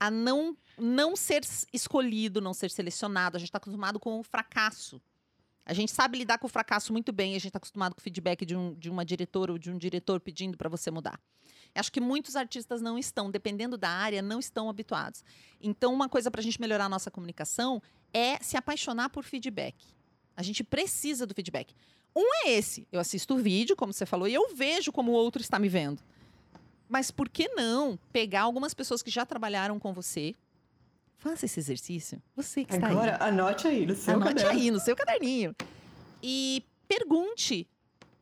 [0.00, 3.36] a não, não ser escolhido, não ser selecionado.
[3.36, 5.02] A gente está acostumado com o fracasso.
[5.66, 8.02] A gente sabe lidar com o fracasso muito bem, a gente está acostumado com o
[8.02, 11.20] feedback de, um, de uma diretora ou de um diretor pedindo para você mudar.
[11.74, 15.24] Acho que muitos artistas não estão, dependendo da área, não estão habituados.
[15.60, 17.82] Então, uma coisa para a gente melhorar a nossa comunicação
[18.14, 19.74] é se apaixonar por feedback.
[20.36, 21.74] A gente precisa do feedback.
[22.14, 25.14] Um é esse: eu assisto o vídeo, como você falou, e eu vejo como o
[25.14, 26.00] outro está me vendo.
[26.88, 30.34] Mas por que não pegar algumas pessoas que já trabalharam com você,
[31.18, 32.22] Faça esse exercício.
[32.34, 33.28] Você que está Agora, aí.
[33.28, 34.50] anote aí no seu anote caderno.
[34.50, 35.54] aí no seu caderninho.
[36.22, 37.68] E pergunte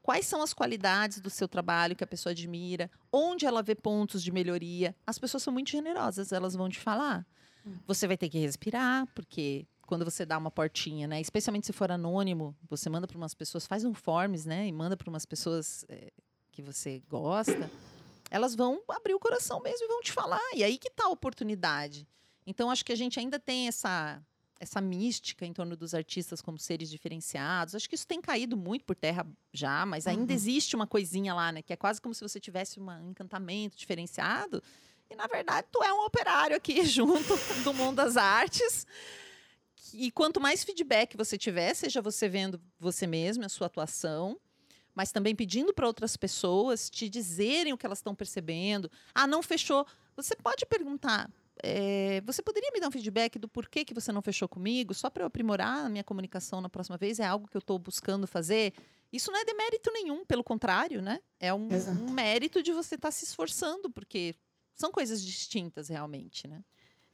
[0.03, 4.23] quais são as qualidades do seu trabalho que a pessoa admira, onde ela vê pontos
[4.23, 4.95] de melhoria.
[5.07, 7.27] As pessoas são muito generosas, elas vão te falar.
[7.67, 7.77] Hum.
[7.87, 11.21] Você vai ter que respirar, porque quando você dá uma portinha, né?
[11.21, 14.67] Especialmente se for anônimo, você manda para umas pessoas, faz um forms, né?
[14.67, 16.13] E manda para umas pessoas é,
[16.53, 17.71] que você gosta.
[18.31, 20.41] Elas vão abrir o coração mesmo e vão te falar.
[20.55, 22.07] E aí que tá a oportunidade.
[22.47, 24.23] Então, acho que a gente ainda tem essa,
[24.61, 27.75] essa mística em torno dos artistas como seres diferenciados.
[27.75, 30.37] Acho que isso tem caído muito por terra já, mas ainda uhum.
[30.37, 31.63] existe uma coisinha lá, né?
[31.63, 34.63] Que é quase como se você tivesse um encantamento diferenciado.
[35.11, 38.87] E, na verdade, tu é um operário aqui junto do mundo das artes.
[39.93, 44.41] E quanto mais feedback você tiver, seja você vendo você mesmo, a sua atuação,
[44.95, 48.91] mas também pedindo para outras pessoas te dizerem o que elas estão percebendo.
[49.15, 49.87] Ah, não fechou.
[50.17, 51.31] Você pode perguntar:
[51.65, 55.09] é, você poderia me dar um feedback do porquê que você não fechou comigo, só
[55.09, 57.19] para eu aprimorar a minha comunicação na próxima vez?
[57.19, 58.75] É algo que eu estou buscando fazer?
[59.11, 61.21] Isso não é demérito nenhum, pelo contrário, né?
[61.41, 61.69] É um,
[62.03, 64.35] um mérito de você estar tá se esforçando, porque
[64.75, 66.63] são coisas distintas realmente, né?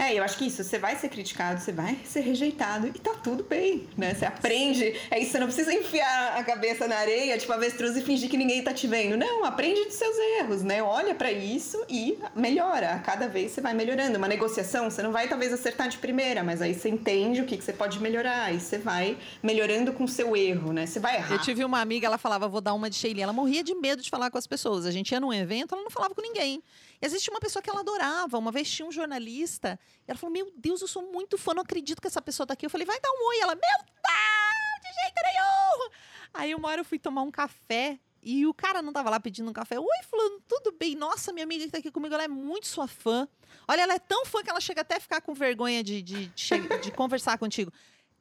[0.01, 3.13] É, eu acho que isso, você vai ser criticado, você vai ser rejeitado e tá
[3.23, 4.15] tudo bem, né?
[4.15, 8.01] Você aprende, é isso, você não precisa enfiar a cabeça na areia, tipo avestruz e
[8.01, 9.15] fingir que ninguém tá te vendo.
[9.15, 10.83] Não, aprende dos seus erros, né?
[10.83, 13.03] Olha para isso e melhora.
[13.05, 14.17] Cada vez você vai melhorando.
[14.17, 17.59] Uma negociação, você não vai talvez acertar de primeira, mas aí você entende o que,
[17.59, 20.87] que você pode melhorar e você vai melhorando com o seu erro, né?
[20.87, 21.35] Você vai errar.
[21.35, 23.21] Eu tive uma amiga, ela falava, vou dar uma de Sheila.
[23.21, 24.87] Ela morria de medo de falar com as pessoas.
[24.87, 26.63] A gente ia num evento, ela não falava com ninguém.
[27.03, 28.39] Existe uma pessoa que ela adorava.
[28.39, 29.79] Uma vez tinha um jornalista.
[30.07, 32.55] E ela falou: Meu Deus, eu sou muito fã, não acredito que essa pessoa tá
[32.55, 32.67] aqui.
[32.67, 33.39] Eu falei: Vai dar um oi.
[33.41, 35.91] Ela: Meu Deus, de jeito nenhum.
[36.35, 37.99] Aí uma hora eu fui tomar um café.
[38.23, 39.79] E o cara não tava lá pedindo um café.
[39.79, 40.95] Oi, Fulano, tudo bem?
[40.95, 43.27] Nossa, minha amiga que tá aqui comigo, ela é muito sua fã.
[43.67, 46.27] Olha, ela é tão fã que ela chega até a ficar com vergonha de, de,
[46.27, 47.73] de, de conversar contigo.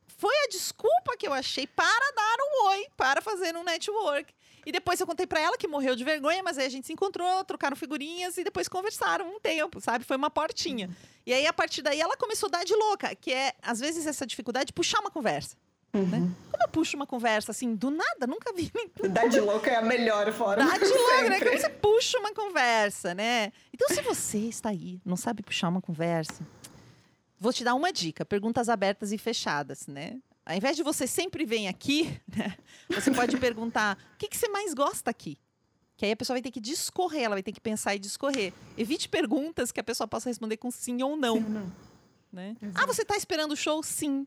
[0.08, 4.34] Foi a desculpa que eu achei para dar um oi, para fazer um network.
[4.70, 6.94] E depois eu contei para ela que morreu de vergonha, mas aí a gente se
[6.94, 10.06] encontrou, trocaram figurinhas e depois conversaram um tempo, sabe?
[10.06, 10.86] Foi uma portinha.
[10.86, 10.94] Uhum.
[11.26, 14.06] E aí, a partir daí, ela começou a dar de louca, que é, às vezes,
[14.06, 15.58] essa dificuldade de puxar uma conversa.
[15.92, 16.02] Né?
[16.02, 16.06] Uhum.
[16.06, 16.32] Né?
[16.52, 18.72] Como eu puxo uma conversa assim, do nada, nunca vi.
[19.10, 20.64] Dar de louca é a melhor forma.
[20.64, 21.40] Dar de louca, né?
[21.40, 23.52] Como você puxa uma conversa, né?
[23.74, 26.46] Então, se você está aí, não sabe puxar uma conversa,
[27.40, 30.20] vou te dar uma dica: perguntas abertas e fechadas, né?
[30.50, 32.58] Ao invés de você sempre vir aqui, né,
[32.90, 35.38] você pode perguntar: o que, que você mais gosta aqui?
[35.96, 38.52] Que aí a pessoa vai ter que discorrer, ela vai ter que pensar e discorrer.
[38.76, 41.36] Evite perguntas que a pessoa possa responder com sim ou não.
[41.36, 41.72] Sim ou não.
[42.34, 42.56] Né?
[42.74, 43.84] Ah, você está esperando o show?
[43.84, 44.26] Sim.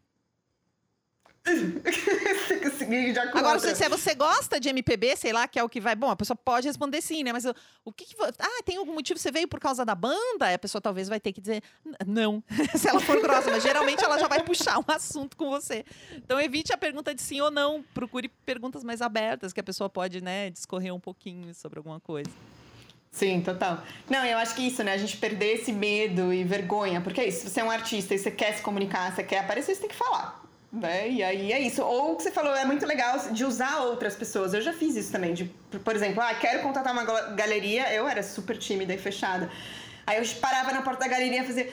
[3.35, 5.97] Agora, se, se você gosta de MPB, sei lá, que é o que vai.
[5.97, 7.33] Bom, a pessoa pode responder sim, né?
[7.33, 7.45] Mas
[7.85, 9.19] o, que, que, Ah, tem algum motivo?
[9.19, 10.55] Você veio por causa da banda?
[10.55, 11.63] A pessoa talvez vai ter que dizer
[12.07, 12.45] não,
[12.77, 15.85] se ela for grossa, mas geralmente ela já vai puxar um assunto com você.
[16.15, 17.83] Então evite a pergunta de sim ou não.
[17.93, 22.31] Procure perguntas mais abertas, que a pessoa pode, né, discorrer um pouquinho sobre alguma coisa.
[23.11, 23.83] Sim, total.
[24.09, 24.95] Não, eu acho que isso, né?
[24.95, 27.01] A gente perder esse medo e vergonha.
[27.01, 29.41] Porque é isso, se você é um artista e você quer se comunicar, você quer
[29.41, 30.42] aparecer, você tem que falar
[30.73, 31.11] né?
[31.11, 31.83] E aí é isso.
[31.83, 34.55] Ou que você falou é muito legal de usar outras pessoas.
[34.55, 35.35] Eu já fiz isso também.
[35.35, 35.45] De,
[35.85, 37.93] por exemplo, ah, quero contratar uma galeria.
[37.93, 39.51] Eu era super tímida e fechada.
[40.07, 41.69] Aí eu parava na porta da galeria e fazia.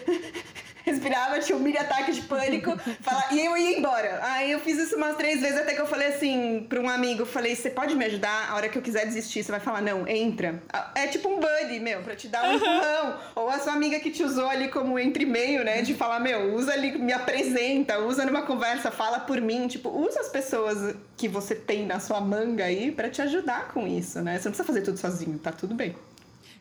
[0.89, 4.19] Respirava, tinha um mini ataque de pânico, fala, e eu ia embora.
[4.23, 7.25] Aí eu fiz isso umas três vezes até que eu falei assim para um amigo,
[7.25, 8.49] falei, você pode me ajudar?
[8.49, 10.61] A hora que eu quiser desistir, você vai falar, não, entra.
[10.95, 13.17] É tipo um buddy, meu, pra te dar um empurrão.
[13.35, 16.55] Ou a sua amiga que te usou ali como entre meio, né, de falar, meu,
[16.55, 21.27] usa ali, me apresenta, usa numa conversa, fala por mim, tipo, usa as pessoas que
[21.27, 24.37] você tem na sua manga aí para te ajudar com isso, né?
[24.37, 25.95] Você não precisa fazer tudo sozinho, tá tudo bem.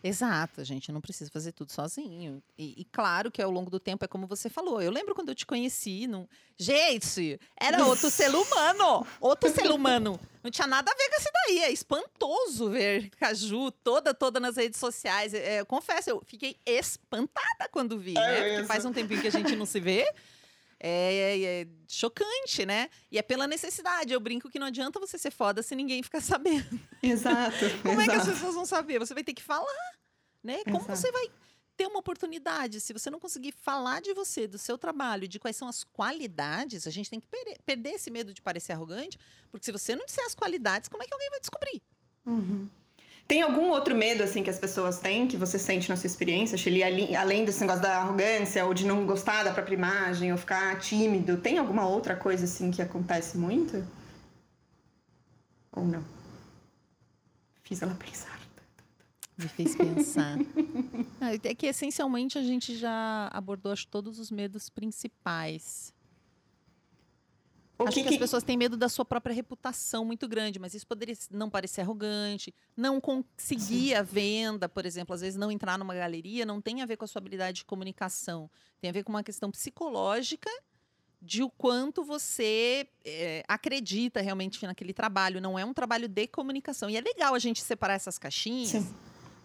[0.03, 2.43] Exato, gente não precisa fazer tudo sozinho.
[2.57, 4.81] E, e, claro que ao longo do tempo é como você falou.
[4.81, 6.07] Eu lembro quando eu te conheci.
[6.07, 6.29] Não...
[6.57, 9.07] Gente, era outro ser humano!
[9.21, 10.19] Outro ser humano.
[10.43, 11.59] Não tinha nada a ver com esse daí.
[11.65, 15.35] É espantoso ver Caju toda, toda nas redes sociais.
[15.35, 18.51] É, é, eu confesso, eu fiquei espantada quando vi, é né?
[18.51, 20.07] Porque faz um tempinho que a gente não se vê.
[20.81, 22.89] É, é, chocante, né?
[23.11, 24.13] E é pela necessidade.
[24.13, 26.81] Eu brinco que não adianta você ser foda se ninguém ficar sabendo.
[27.03, 27.57] Exato.
[27.83, 28.11] Como exato.
[28.11, 28.99] é que as pessoas vão saber?
[28.99, 29.93] Você vai ter que falar,
[30.43, 30.63] né?
[30.65, 30.97] Como Exato.
[30.97, 31.29] você vai
[31.77, 32.81] ter uma oportunidade?
[32.81, 36.87] Se você não conseguir falar de você, do seu trabalho, de quais são as qualidades,
[36.87, 39.19] a gente tem que per- perder esse medo de parecer arrogante,
[39.51, 41.83] porque se você não disser as qualidades, como é que alguém vai descobrir?
[42.27, 42.69] Uhum.
[43.29, 46.57] Tem algum outro medo, assim, que as pessoas têm, que você sente na sua experiência,
[46.57, 50.79] Shelly, além desse negócio da arrogância, ou de não gostar da própria imagem, ou ficar
[50.81, 51.37] tímido?
[51.37, 53.87] Tem alguma outra coisa, assim, que acontece muito?
[55.73, 56.03] Ou não?
[57.63, 58.41] Fiz ela pensar.
[59.37, 60.39] Me fez pensar.
[61.21, 65.93] Ah, é que essencialmente a gente já abordou acho, todos os medos principais.
[67.79, 68.15] O Acho que, que, que...
[68.15, 71.83] as pessoas têm medo da sua própria reputação muito grande, mas isso poderia não parecer
[71.83, 76.83] arrogante, não conseguir a venda, por exemplo, às vezes não entrar numa galeria, não tem
[76.83, 80.51] a ver com a sua habilidade de comunicação, tem a ver com uma questão psicológica
[81.23, 85.41] de o quanto você eh, acredita realmente naquele trabalho.
[85.41, 86.89] Não é um trabalho de comunicação.
[86.89, 88.95] E é legal a gente separar essas caixinhas, Sim.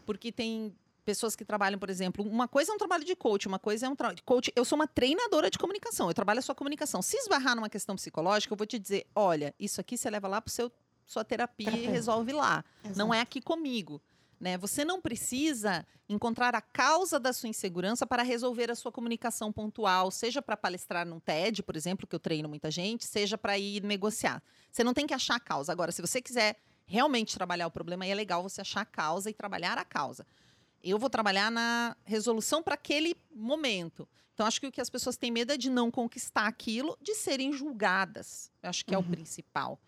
[0.05, 3.59] porque tem pessoas que trabalham, por exemplo, uma coisa é um trabalho de coach, uma
[3.59, 4.51] coisa é um trabalho de coach.
[4.55, 7.01] Eu sou uma treinadora de comunicação, eu trabalho a sua comunicação.
[7.01, 10.41] Se esbarrar numa questão psicológica, eu vou te dizer, olha, isso aqui você leva lá
[10.41, 10.71] para seu
[11.05, 11.91] sua terapia e Terapeuta.
[11.91, 12.63] resolve lá.
[12.83, 13.13] Não Exato.
[13.13, 14.01] é aqui comigo.
[14.39, 14.57] Né?
[14.57, 20.11] Você não precisa encontrar a causa da sua insegurança para resolver a sua comunicação pontual,
[20.11, 23.81] seja para palestrar num TED, por exemplo, que eu treino muita gente, seja para ir
[23.83, 24.43] negociar.
[24.71, 25.71] Você não tem que achar a causa.
[25.71, 29.29] Agora, se você quiser realmente trabalhar o problema, aí é legal você achar a causa
[29.29, 30.25] e trabalhar a causa.
[30.83, 34.07] Eu vou trabalhar na resolução para aquele momento.
[34.33, 37.15] Então, acho que o que as pessoas têm medo é de não conquistar aquilo, de
[37.15, 38.51] serem julgadas.
[38.61, 39.07] Eu acho que é o Uhum.
[39.07, 39.79] principal.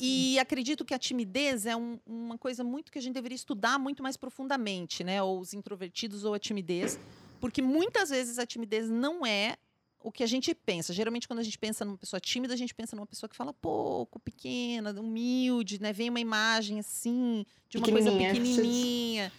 [0.00, 3.78] E acredito que a timidez é um- uma coisa muito que a gente deveria estudar
[3.78, 5.22] muito mais profundamente, né?
[5.22, 6.98] Ou os introvertidos ou a timidez,
[7.38, 9.56] porque muitas vezes a timidez não é
[10.02, 10.92] o que a gente pensa.
[10.92, 13.52] Geralmente, quando a gente pensa numa pessoa tímida, a gente pensa numa pessoa que fala
[13.52, 15.92] pouco, pequena, humilde, né?
[15.92, 19.30] Vem uma imagem assim, de uma coisa Pequenininha.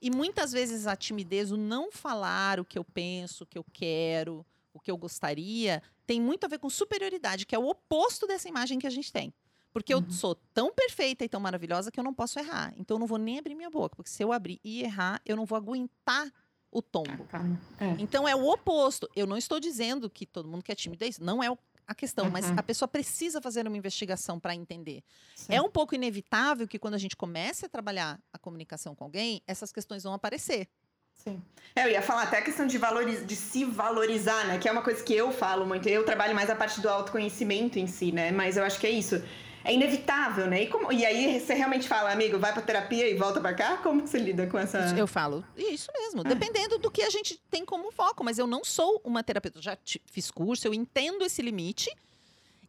[0.00, 3.64] E muitas vezes a timidez, o não falar o que eu penso, o que eu
[3.72, 8.26] quero, o que eu gostaria, tem muito a ver com superioridade, que é o oposto
[8.26, 9.32] dessa imagem que a gente tem.
[9.72, 10.10] Porque eu Uhum.
[10.10, 12.74] sou tão perfeita e tão maravilhosa que eu não posso errar.
[12.76, 15.36] Então eu não vou nem abrir minha boca, porque se eu abrir e errar, eu
[15.36, 16.32] não vou aguentar
[16.72, 17.24] o tombo.
[17.26, 17.60] Calma.
[17.78, 17.94] É.
[17.98, 19.08] Então é o oposto.
[19.14, 21.22] Eu não estou dizendo que todo mundo que é tímido é isso.
[21.22, 21.58] Não é o-
[21.90, 22.54] a questão, mas Uhum.
[22.56, 25.02] a pessoa precisa fazer uma investigação para entender.
[25.34, 25.56] Sim.
[25.56, 29.42] É um pouco inevitável que quando a gente comece a trabalhar a comunicação com alguém,
[29.44, 30.68] essas questões vão aparecer.
[31.14, 31.42] Sim.
[31.74, 33.26] É, eu ia falar até a questão de, valoriz...
[33.26, 34.58] de se valorizar, né?
[34.58, 35.88] Que é uma coisa que eu falo muito.
[35.88, 38.30] Eu trabalho mais a parte do autoconhecimento em si, né?
[38.30, 39.20] Mas eu acho que é isso.
[39.64, 40.62] É inevitável, né?
[40.62, 40.92] E, como...
[40.92, 43.76] e aí você realmente fala, amigo, vai pra terapia e volta pra cá?
[43.78, 44.78] Como você lida com essa.
[44.96, 48.64] Eu falo, isso mesmo, dependendo do que a gente tem como foco, mas eu não
[48.64, 51.90] sou uma terapeuta, eu já fiz curso, eu entendo esse limite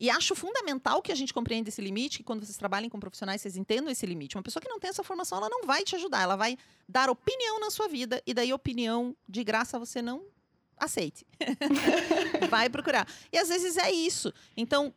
[0.01, 3.39] e acho fundamental que a gente compreenda esse limite, que quando vocês trabalhem com profissionais,
[3.39, 4.35] vocês entendam esse limite.
[4.35, 6.57] Uma pessoa que não tem essa formação, ela não vai te ajudar, ela vai
[6.89, 10.23] dar opinião na sua vida e daí opinião de graça você não
[10.75, 11.23] aceite.
[12.49, 13.07] vai procurar.
[13.31, 14.33] E às vezes é isso.
[14.57, 14.91] Então,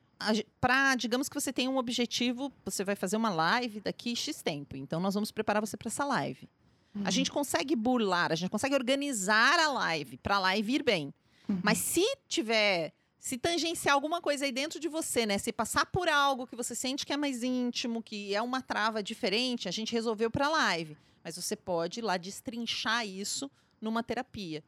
[0.64, 4.78] para, digamos que você tem um objetivo, você vai fazer uma live daqui X tempo.
[4.78, 6.48] Então, nós vamos preparar você para essa live.
[7.04, 11.12] A gente consegue burlar, a gente consegue organizar a live para a live ir bem.
[11.46, 11.60] Uhum.
[11.62, 15.36] Mas se tiver, se tangenciar alguma coisa aí dentro de você, né?
[15.36, 19.02] Se passar por algo que você sente que é mais íntimo, que é uma trava
[19.02, 20.96] diferente, a gente resolveu para a live.
[21.22, 23.50] Mas você pode ir lá destrinchar isso
[23.82, 24.64] numa terapia.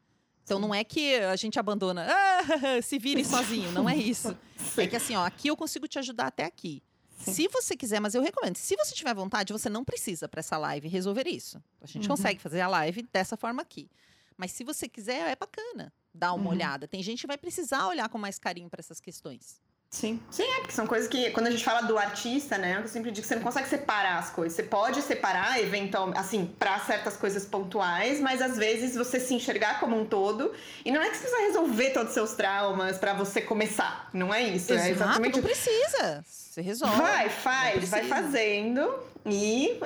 [0.46, 2.40] Então não é que a gente abandona, ah,
[2.80, 4.36] se vire sozinho, não é isso.
[4.76, 6.80] É que assim, ó, aqui eu consigo te ajudar até aqui.
[7.18, 7.32] Sim.
[7.32, 10.56] Se você quiser, mas eu recomendo, se você tiver vontade, você não precisa para essa
[10.56, 11.60] live resolver isso.
[11.80, 12.14] A gente Uhum.
[12.16, 13.90] consegue fazer a live dessa forma aqui.
[14.36, 16.50] Mas se você quiser, é bacana dar uma Uhum.
[16.50, 16.86] olhada.
[16.86, 19.60] Tem gente que vai precisar olhar com mais carinho para essas questões.
[19.90, 20.20] Sim.
[20.30, 23.10] Sim, é, porque são coisas que, quando a gente fala do artista, né, eu sempre
[23.10, 24.54] digo que você não consegue separar as coisas.
[24.56, 29.80] Você pode separar, eventualmente, assim, para certas coisas pontuais, mas às vezes você se enxergar
[29.80, 30.52] como um todo.
[30.84, 34.10] E não é que você precisa resolver todos os seus traumas para você começar.
[34.12, 34.72] Não é isso.
[34.72, 36.24] é Exato, exatamente não precisa.
[36.26, 36.96] Você resolve.
[36.96, 38.92] Vai, faz, vai fazendo
[39.24, 39.80] e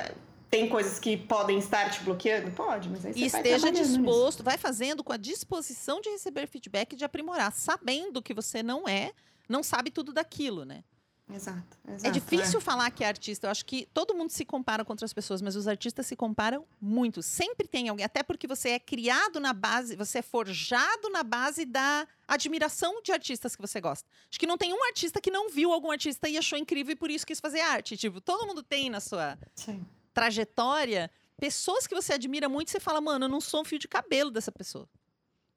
[0.51, 2.51] tem coisas que podem estar te bloqueando?
[2.51, 3.99] Pode, mas aí você E esteja trabalhando nisso.
[3.99, 8.63] disposto, vai fazendo com a disposição de receber feedback e de aprimorar, sabendo que você
[8.63, 9.13] não é,
[9.51, 10.85] não sabe tudo daquilo, né?
[11.33, 12.07] Exato, exato.
[12.07, 13.47] É difícil falar que é artista.
[13.47, 16.65] Eu acho que todo mundo se compara com outras pessoas, mas os artistas se comparam
[16.81, 17.23] muito.
[17.23, 21.65] Sempre tem alguém, até porque você é criado na base, você é forjado na base
[21.65, 24.09] da admiração de artistas que você gosta.
[24.29, 26.97] Acho que não tem um artista que não viu algum artista e achou incrível e
[26.97, 27.97] por isso quis fazer arte.
[27.97, 29.87] Tipo, todo mundo tem na sua Sim.
[30.13, 33.79] trajetória pessoas que você admira muito e você fala, mano, eu não sou um fio
[33.79, 34.89] de cabelo dessa pessoa.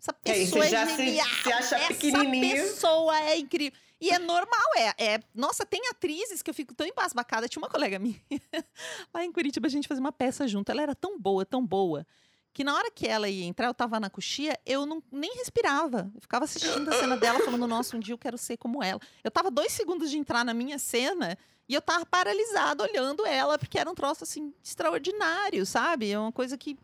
[0.03, 1.27] Essa pessoa é, é genial.
[1.27, 2.55] Se, se acha Essa pequenininho.
[2.55, 3.79] pessoa é incrível.
[4.01, 5.19] E é normal, é, é.
[5.33, 7.47] Nossa, tem atrizes que eu fico tão embasbacada.
[7.47, 8.19] Tinha uma colega minha
[9.13, 10.69] lá em Curitiba, a gente fazia uma peça junto.
[10.69, 12.05] Ela era tão boa, tão boa,
[12.53, 16.11] que na hora que ela ia entrar, eu tava na coxia, eu não, nem respirava.
[16.13, 18.99] Eu ficava assistindo a cena dela, falando, nossa, um dia eu quero ser como ela.
[19.23, 21.37] Eu tava dois segundos de entrar na minha cena
[21.67, 26.11] e eu tava paralisada olhando ela, porque era um troço, assim, extraordinário, sabe?
[26.11, 26.77] É uma coisa que...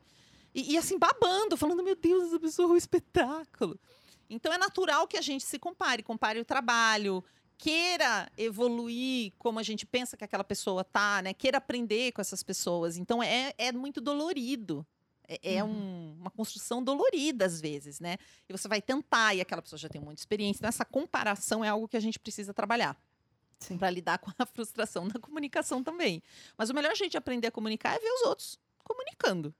[0.59, 3.79] E, e assim, babando, falando, meu Deus, essa pessoa é um espetáculo.
[4.29, 7.23] Então é natural que a gente se compare, compare o trabalho,
[7.57, 11.33] queira evoluir como a gente pensa que aquela pessoa tá, né?
[11.33, 12.97] Queira aprender com essas pessoas.
[12.97, 14.85] Então é, é muito dolorido.
[15.27, 18.17] É, é um, uma construção dolorida às vezes, né?
[18.47, 20.59] E você vai tentar e aquela pessoa já tem muita experiência.
[20.59, 22.97] Então essa comparação é algo que a gente precisa trabalhar.
[23.77, 26.21] Para lidar com a frustração da comunicação também.
[26.57, 29.53] Mas o melhor jeito de aprender a comunicar é ver os outros comunicando.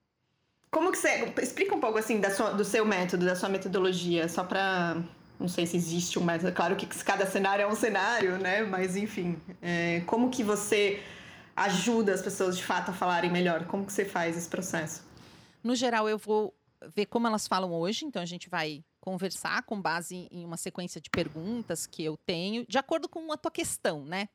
[0.70, 1.32] Como que você.
[1.42, 5.02] Explica um pouco assim sua, do seu método, da sua metodologia, só para.
[5.38, 6.52] Não sei se existe um método.
[6.52, 8.62] Claro que cada cenário é um cenário, né?
[8.62, 9.40] Mas enfim.
[9.60, 11.02] É, como que você
[11.56, 13.64] ajuda as pessoas de fato a falarem melhor?
[13.66, 15.02] Como que você faz esse processo?
[15.62, 16.54] No geral, eu vou
[16.94, 21.00] ver como elas falam hoje, então a gente vai conversar com base em uma sequência
[21.00, 24.28] de perguntas que eu tenho, de acordo com a tua questão, né?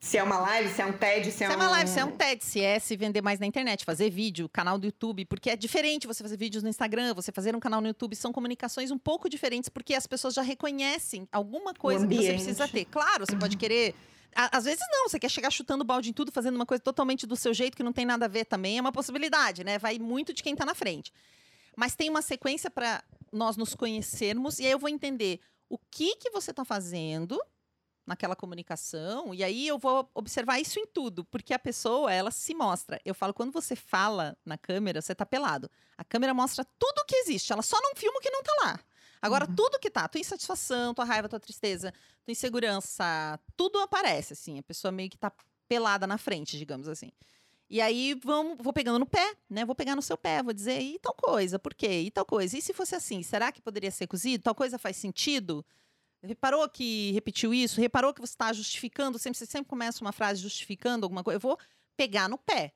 [0.00, 1.98] Se é uma live, se é um TED, se, se é, é uma live, se
[1.98, 5.24] é um TED, se é se vender mais na internet, fazer vídeo, canal do YouTube,
[5.24, 8.32] porque é diferente você fazer vídeos no Instagram, você fazer um canal no YouTube, são
[8.32, 12.84] comunicações um pouco diferentes, porque as pessoas já reconhecem alguma coisa que você precisa ter.
[12.84, 13.94] Claro, você pode querer
[14.34, 17.36] às vezes não, você quer chegar chutando balde em tudo, fazendo uma coisa totalmente do
[17.36, 19.78] seu jeito que não tem nada a ver também, é uma possibilidade, né?
[19.78, 21.12] Vai muito de quem tá na frente.
[21.76, 23.02] Mas tem uma sequência para
[23.34, 27.40] nós nos conhecermos e aí eu vou entender o que que você está fazendo
[28.06, 32.54] naquela comunicação e aí eu vou observar isso em tudo, porque a pessoa, ela se
[32.54, 33.00] mostra.
[33.04, 35.70] Eu falo quando você fala na câmera, você tá pelado.
[35.96, 38.80] A câmera mostra tudo que existe, ela só não filma o que não tá lá.
[39.24, 39.54] Agora, uhum.
[39.54, 44.58] tudo que tá, tua insatisfação, tua raiva, tua tristeza, tua insegurança, tudo aparece, assim.
[44.58, 45.32] A pessoa meio que tá
[45.66, 47.10] pelada na frente, digamos assim.
[47.74, 49.64] E aí vamos, vou pegando no pé, né?
[49.64, 52.02] Vou pegar no seu pé, vou dizer, e tal coisa, por quê?
[52.02, 52.56] E tal coisa.
[52.56, 54.44] E se fosse assim, será que poderia ser cozido?
[54.44, 55.66] Tal coisa faz sentido?
[56.22, 57.80] Reparou que repetiu isso?
[57.80, 59.18] Reparou que você está justificando?
[59.18, 61.34] Sempre, você sempre começa uma frase justificando alguma coisa.
[61.34, 61.58] Eu vou
[61.96, 62.72] pegar no pé.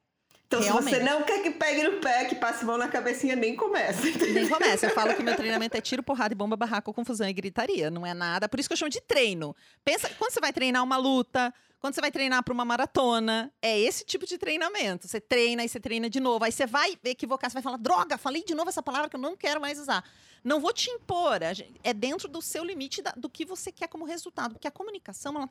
[0.48, 0.96] Então, Realmente.
[0.96, 4.04] se você não quer que pegue no pé, que passe mão na cabecinha, nem começa.
[4.04, 4.34] Entendeu?
[4.34, 4.86] Nem começa.
[4.86, 7.88] Eu falo que meu treinamento é tiro, porrada e bomba, barraco, confusão e gritaria.
[7.88, 8.48] Não é nada.
[8.48, 9.54] Por isso que eu chamo de treino.
[9.84, 13.78] Pensa, quando você vai treinar uma luta, quando você vai treinar para uma maratona, é
[13.78, 15.06] esse tipo de treinamento.
[15.06, 16.44] Você treina e você treina de novo.
[16.44, 19.20] Aí você vai equivocar, você vai falar, droga, falei de novo essa palavra que eu
[19.20, 20.04] não quero mais usar.
[20.42, 21.38] Não vou te impor,
[21.84, 24.54] é dentro do seu limite do que você quer como resultado.
[24.54, 25.50] Porque a comunicação, ela,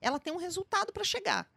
[0.00, 1.48] ela tem um resultado para chegar.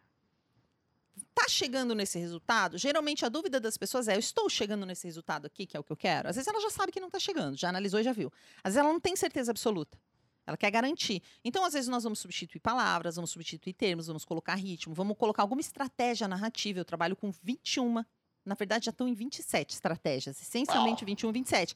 [1.34, 2.78] Tá chegando nesse resultado?
[2.78, 5.84] Geralmente a dúvida das pessoas é: eu estou chegando nesse resultado aqui, que é o
[5.84, 6.30] que eu quero?
[6.30, 8.32] Às vezes ela já sabe que não está chegando, já analisou e já viu.
[8.64, 9.98] Às vezes ela não tem certeza absoluta.
[10.46, 11.22] Ela quer garantir.
[11.44, 15.44] Então, às vezes, nós vamos substituir palavras, vamos substituir termos, vamos colocar ritmo, vamos colocar
[15.44, 16.80] alguma estratégia narrativa.
[16.80, 18.04] Eu trabalho com 21,
[18.46, 21.76] na verdade, já estão em 27 estratégias, essencialmente 21, 27.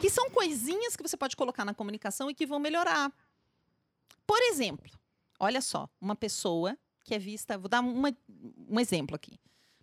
[0.00, 3.12] Que são coisinhas que você pode colocar na comunicação e que vão melhorar.
[4.26, 4.90] Por exemplo,
[5.38, 7.56] olha só, uma pessoa que é vista.
[7.56, 8.14] Vou dar uma,
[8.68, 9.38] um exemplo aqui.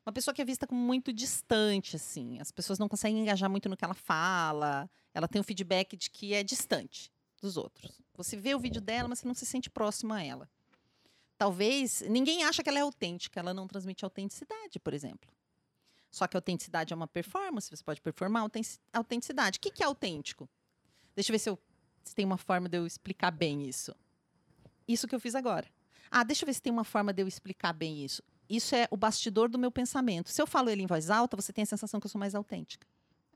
[0.06, 2.40] Uma pessoa que é vista como muito distante, assim.
[2.40, 4.90] As pessoas não conseguem engajar muito no que ela fala.
[5.14, 7.10] Ela tem um feedback de que é distante
[7.42, 8.03] dos outros.
[8.16, 10.50] Você vê o vídeo dela, mas você não se sente próximo a ela.
[11.38, 15.32] Talvez ninguém acha que ela é autêntica, ela não transmite autenticidade, por exemplo.
[16.12, 18.48] Só que autenticidade é uma performance, você pode performar
[18.94, 19.58] autenticidade.
[19.58, 20.48] O que, é autêntico?
[21.16, 21.60] Deixa eu ver se, eu,
[22.04, 23.96] se tem uma forma de eu explicar bem isso.
[24.88, 25.68] Isso que eu fiz agora.
[26.12, 28.22] Ah, deixa eu ver se tem uma forma de eu explicar bem isso.
[28.48, 30.30] Isso é o bastidor do meu pensamento.
[30.30, 32.36] Se eu falo ele em voz alta, você tem a sensação que eu sou mais
[32.36, 32.86] autêntica.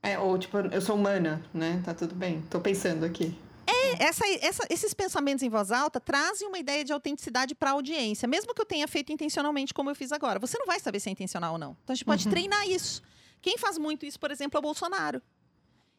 [0.00, 1.82] É, ou tipo, eu sou humana, né?
[1.84, 2.42] Tá tudo bem.
[2.42, 3.36] Tô pensando aqui.
[3.68, 7.72] É, essa, essa, esses pensamentos em voz alta trazem uma ideia de autenticidade para a
[7.74, 10.38] audiência, mesmo que eu tenha feito intencionalmente como eu fiz agora.
[10.38, 11.76] Você não vai saber se é intencional ou não.
[11.84, 12.30] Então a gente pode uhum.
[12.30, 13.02] treinar isso.
[13.42, 15.20] Quem faz muito isso, por exemplo, é o Bolsonaro.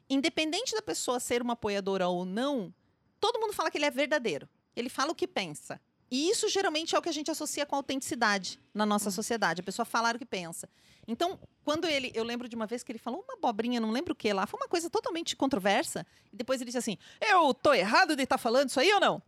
[0.10, 2.74] Independente da pessoa ser uma apoiadora ou não,
[3.20, 4.50] todo mundo fala que ele é verdadeiro.
[4.76, 5.80] Ele fala o que pensa.
[6.12, 9.62] E isso geralmente é o que a gente associa com autenticidade na nossa sociedade.
[9.62, 10.68] A pessoa falar o que pensa.
[11.08, 12.12] Então, quando ele.
[12.16, 14.48] Eu lembro de uma vez que ele falou uma abobrinha, não lembro o que lá.
[14.48, 16.06] Foi uma coisa totalmente controversa.
[16.34, 19.00] E depois ele disse assim: Eu tô errado de estar tá falando isso aí ou
[19.00, 19.22] não?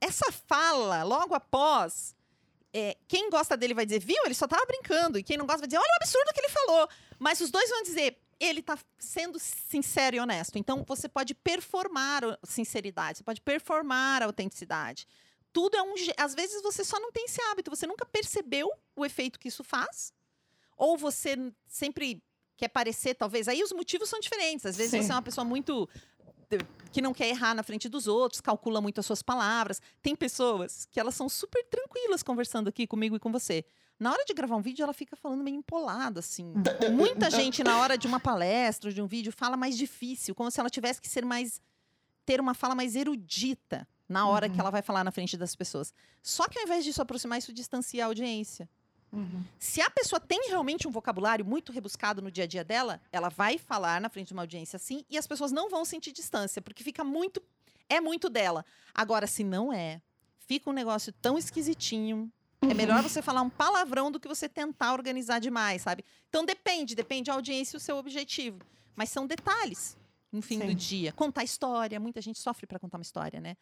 [0.00, 2.14] Essa fala, logo após.
[2.74, 4.24] É, quem gosta dele vai dizer, viu?
[4.24, 5.18] Ele só tava brincando.
[5.18, 6.88] E quem não gosta vai dizer, olha o absurdo que ele falou.
[7.18, 10.58] Mas os dois vão dizer, ele está sendo sincero e honesto.
[10.58, 15.06] Então, você pode performar sinceridade, você pode performar autenticidade
[15.52, 15.94] tudo é um.
[16.16, 19.62] Às vezes você só não tem esse hábito, você nunca percebeu o efeito que isso
[19.62, 20.12] faz.
[20.76, 21.36] Ou você
[21.66, 22.22] sempre
[22.56, 23.48] quer parecer, talvez.
[23.48, 24.66] Aí os motivos são diferentes.
[24.66, 25.02] Às vezes Sim.
[25.02, 25.88] você é uma pessoa muito
[26.90, 29.80] que não quer errar na frente dos outros, calcula muito as suas palavras.
[30.02, 33.64] Tem pessoas que elas são super tranquilas conversando aqui comigo e com você.
[33.98, 36.52] Na hora de gravar um vídeo, ela fica falando meio empolada, assim.
[36.92, 40.60] Muita gente, na hora de uma palestra, de um vídeo, fala mais difícil, como se
[40.60, 41.60] ela tivesse que ser mais.
[42.26, 44.52] ter uma fala mais erudita na hora uhum.
[44.52, 45.92] que ela vai falar na frente das pessoas.
[46.22, 48.68] Só que ao invés disso aproximar, isso distancia a audiência.
[49.12, 49.44] Uhum.
[49.58, 53.28] Se a pessoa tem realmente um vocabulário muito rebuscado no dia a dia dela, ela
[53.28, 56.62] vai falar na frente de uma audiência assim e as pessoas não vão sentir distância,
[56.62, 57.42] porque fica muito.
[57.88, 58.64] É muito dela.
[58.94, 60.00] Agora, se não é,
[60.38, 62.32] fica um negócio tão esquisitinho.
[62.60, 62.70] É uhum.
[62.70, 66.04] É melhor você falar um palavrão do que você tentar organizar demais, sabe?
[66.28, 68.60] Então depende, depende da audiência e o seu objetivo.
[68.94, 69.96] Mas são detalhes
[70.30, 70.66] no fim Sim.
[70.66, 71.12] do dia.
[71.12, 73.56] Contar história, muita gente sofre para contar uma história, né?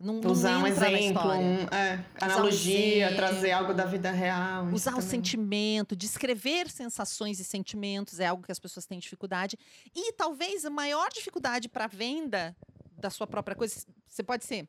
[0.00, 4.66] Não, Usar um exemplo, um, é, analogia, um trazer algo da vida real.
[4.66, 9.58] Usar o sentimento, descrever sensações e sentimentos é algo que as pessoas têm dificuldade.
[9.92, 12.56] E talvez a maior dificuldade para a venda
[12.96, 14.68] da sua própria coisa, você pode ser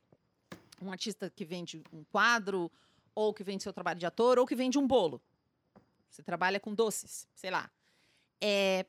[0.82, 2.72] um artista que vende um quadro,
[3.14, 5.22] ou que vende seu trabalho de ator, ou que vende um bolo.
[6.10, 7.70] Você trabalha com doces, sei lá.
[8.42, 8.84] É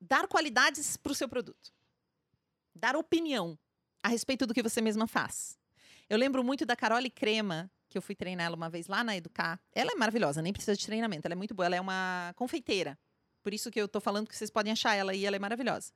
[0.00, 1.72] dar qualidades para o seu produto.
[2.74, 3.56] Dar opinião
[4.02, 5.59] a respeito do que você mesma faz.
[6.10, 9.16] Eu lembro muito da Carole Crema, que eu fui treinar ela uma vez lá na
[9.16, 9.60] Educar.
[9.72, 12.98] Ela é maravilhosa, nem precisa de treinamento, ela é muito boa, ela é uma confeiteira.
[13.44, 15.92] Por isso que eu tô falando que vocês podem achar ela e ela é maravilhosa.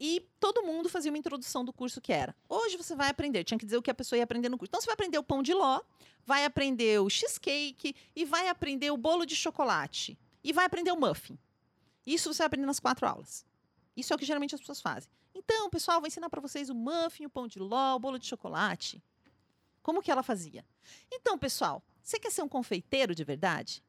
[0.00, 2.34] E todo mundo fazia uma introdução do curso que era.
[2.48, 4.68] Hoje você vai aprender, tinha que dizer o que a pessoa ia aprender no curso.
[4.68, 5.80] Então você vai aprender o pão de ló,
[6.26, 10.98] vai aprender o cheesecake e vai aprender o bolo de chocolate e vai aprender o
[10.98, 11.38] muffin.
[12.04, 13.46] Isso você vai aprender nas quatro aulas.
[13.96, 15.08] Isso é o que geralmente as pessoas fazem.
[15.32, 18.26] Então, pessoal, vou ensinar para vocês o muffin, o pão de ló, o bolo de
[18.26, 19.00] chocolate.
[19.82, 20.64] Como que ela fazia?
[21.10, 23.82] Então, pessoal, você quer ser um confeiteiro de verdade?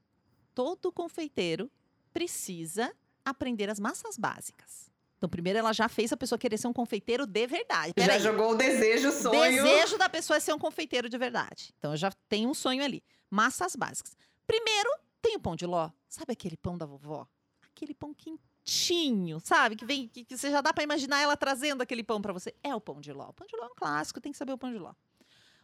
[0.53, 1.71] Todo confeiteiro
[2.13, 4.91] precisa aprender as massas básicas.
[5.17, 7.93] Então, primeiro ela já fez a pessoa querer ser um confeiteiro de verdade.
[7.93, 8.35] Pera já aí.
[8.35, 9.61] jogou o desejo, o sonho.
[9.61, 11.73] O desejo da pessoa é ser um confeiteiro de verdade.
[11.77, 13.03] Então, já tem um sonho ali.
[13.29, 14.17] Massas básicas.
[14.47, 14.89] Primeiro,
[15.21, 15.91] tem o pão de ló.
[16.09, 17.27] Sabe aquele pão da vovó?
[17.61, 19.75] Aquele pão quentinho, sabe?
[19.75, 22.55] Que vem, que, que você já dá para imaginar ela trazendo aquele pão para você.
[22.63, 23.29] É o pão de ló.
[23.29, 24.93] O pão de ló é um clássico, tem que saber o pão de ló.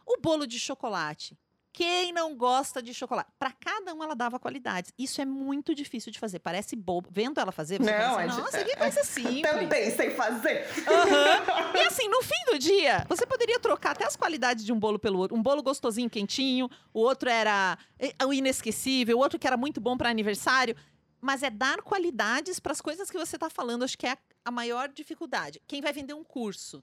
[0.08, 1.36] O bolo de chocolate.
[1.70, 3.30] Quem não gosta de chocolate?
[3.38, 4.90] Para cada um ela dava qualidades.
[4.98, 6.38] Isso é muito difícil de fazer.
[6.38, 7.08] Parece bobo.
[7.12, 9.42] Vendo ela fazer, você não, assim, nossa, que coisa simples.
[9.42, 10.66] Também sei fazer.
[10.78, 11.78] Uhum.
[11.78, 14.98] E assim, no fim do dia, você poderia trocar até as qualidades de um bolo
[14.98, 15.36] pelo outro.
[15.36, 16.70] Um bolo gostosinho, quentinho.
[16.92, 19.18] O outro era eh, o inesquecível.
[19.18, 20.74] O outro que era muito bom para aniversário.
[21.20, 23.84] Mas é dar qualidades para as coisas que você está falando.
[23.84, 25.60] Acho que é a maior dificuldade.
[25.68, 26.82] Quem vai vender um curso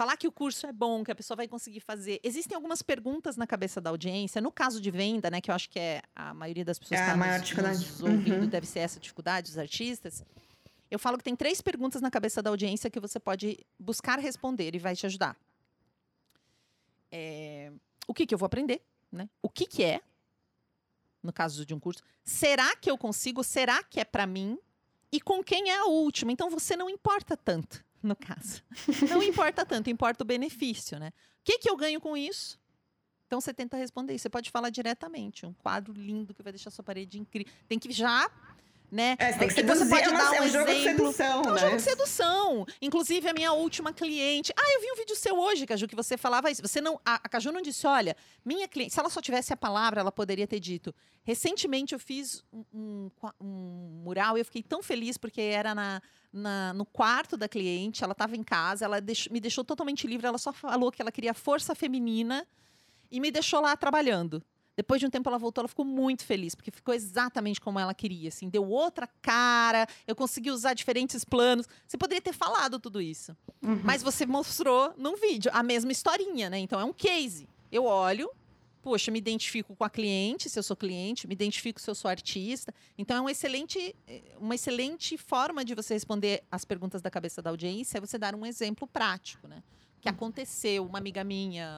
[0.00, 2.20] falar que o curso é bom, que a pessoa vai conseguir fazer.
[2.22, 4.40] Existem algumas perguntas na cabeça da audiência.
[4.40, 7.04] No caso de venda, né, que eu acho que é a maioria das pessoas é
[7.04, 7.78] que tá maior nos, dificuldade.
[7.86, 8.48] nos ouvindo uhum.
[8.48, 10.24] deve ser essa dificuldade, os artistas.
[10.90, 14.74] Eu falo que tem três perguntas na cabeça da audiência que você pode buscar responder
[14.74, 15.36] e vai te ajudar.
[17.12, 17.70] É,
[18.06, 18.80] o que, que eu vou aprender?
[19.12, 19.28] Né?
[19.42, 20.00] O que, que é?
[21.22, 22.02] No caso de um curso.
[22.24, 23.44] Será que eu consigo?
[23.44, 24.58] Será que é para mim?
[25.12, 26.32] E com quem é a última?
[26.32, 28.62] Então você não importa tanto no caso.
[29.08, 31.08] Não importa tanto, importa o benefício, né?
[31.08, 32.58] O que, que eu ganho com isso?
[33.26, 34.18] Então você tenta responder.
[34.18, 35.46] Você pode falar diretamente.
[35.46, 37.52] Um quadro lindo que vai deixar sua parede incrível.
[37.68, 38.28] Tem que já
[38.90, 39.16] né?
[39.18, 41.42] É, você tem que seduzir, você pode é dar um, é um jogo de sedução,
[41.42, 41.60] É um né?
[41.60, 42.66] jogo de sedução.
[42.80, 44.52] Inclusive, a minha última cliente...
[44.56, 46.62] Ah, eu vi um vídeo seu hoje, Caju, que você falava isso.
[46.62, 47.00] Você não...
[47.04, 48.92] A, a Caju não disse, olha, minha cliente...
[48.92, 50.94] Se ela só tivesse a palavra, ela poderia ter dito.
[51.22, 53.10] Recentemente, eu fiz um, um,
[53.40, 58.04] um mural e eu fiquei tão feliz porque era na na, no quarto da cliente,
[58.04, 61.10] ela estava em casa, ela deixou, me deixou totalmente livre, ela só falou que ela
[61.10, 62.46] queria força feminina
[63.10, 64.42] e me deixou lá trabalhando.
[64.80, 67.92] Depois de um tempo ela voltou, ela ficou muito feliz, porque ficou exatamente como ela
[67.92, 71.68] queria, assim, deu outra cara, eu consegui usar diferentes planos.
[71.86, 73.82] Você poderia ter falado tudo isso, uhum.
[73.84, 76.58] mas você mostrou num vídeo a mesma historinha, né?
[76.58, 77.46] Então é um case.
[77.70, 78.30] Eu olho,
[78.80, 82.10] poxa, me identifico com a cliente, se eu sou cliente, me identifico se eu sou
[82.10, 82.72] artista.
[82.96, 87.42] Então é um excelente, eh, uma excelente forma de você responder as perguntas da cabeça
[87.42, 89.62] da audiência, é você dar um exemplo prático, né?
[90.00, 90.14] Que uhum.
[90.14, 91.68] aconteceu, uma amiga minha,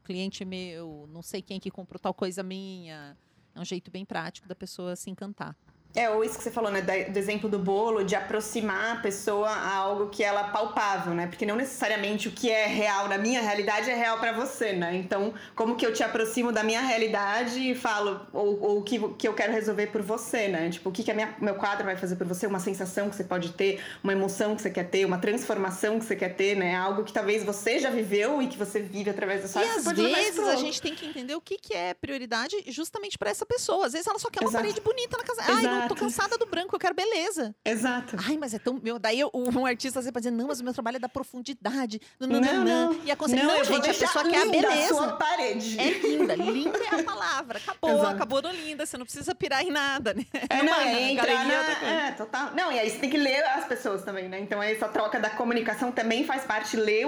[0.00, 3.16] cliente meu, não sei quem que comprou tal coisa minha.
[3.54, 5.56] É um jeito bem prático da pessoa se encantar.
[5.94, 9.48] É, ou isso que você falou, né, do exemplo do bolo, de aproximar a pessoa
[9.48, 11.26] a algo que ela é palpável, né?
[11.26, 14.94] Porque não necessariamente o que é real na minha realidade é real para você, né?
[14.96, 19.26] Então, como que eu te aproximo da minha realidade e falo, ou, o que, que
[19.26, 20.70] eu quero resolver por você, né?
[20.70, 23.16] Tipo, o que, que a minha, meu quadro vai fazer por você, uma sensação que
[23.16, 26.56] você pode ter, uma emoção que você quer ter, uma transformação que você quer ter,
[26.56, 26.76] né?
[26.76, 29.84] Algo que talvez você já viveu e que você vive através da sua E às
[29.84, 33.86] vezes a gente tem que entender o que, que é prioridade justamente para essa pessoa.
[33.86, 34.62] Às vezes ela só quer uma Exato.
[34.62, 35.42] parede bonita na casa.
[35.42, 37.54] Ai, eu tô cansada do branco, eu quero beleza.
[37.64, 38.16] Exato.
[38.26, 38.80] Ai, mas é tão.
[38.82, 42.00] Meu, daí eu, um artista sempre dizer, não, mas o meu trabalho é da profundidade.
[42.18, 42.92] Não, não, Não, não.
[42.92, 43.00] não.
[43.04, 43.46] E a consciência.
[43.46, 44.94] Não, Não, gente, a pessoa quer a linda a beleza.
[44.94, 45.78] sua parede.
[45.80, 46.34] É linda.
[46.34, 47.58] Linda é a palavra.
[47.58, 48.06] Acabou, Exato.
[48.14, 48.84] acabou no linda.
[48.86, 50.24] Você não precisa pirar em nada, né?
[50.48, 51.88] É, não, Numa é entrar na...
[51.88, 52.50] É, total.
[52.54, 54.40] Não, e aí você tem que ler as pessoas também, né?
[54.40, 57.06] Então essa troca da comunicação também faz parte, ler,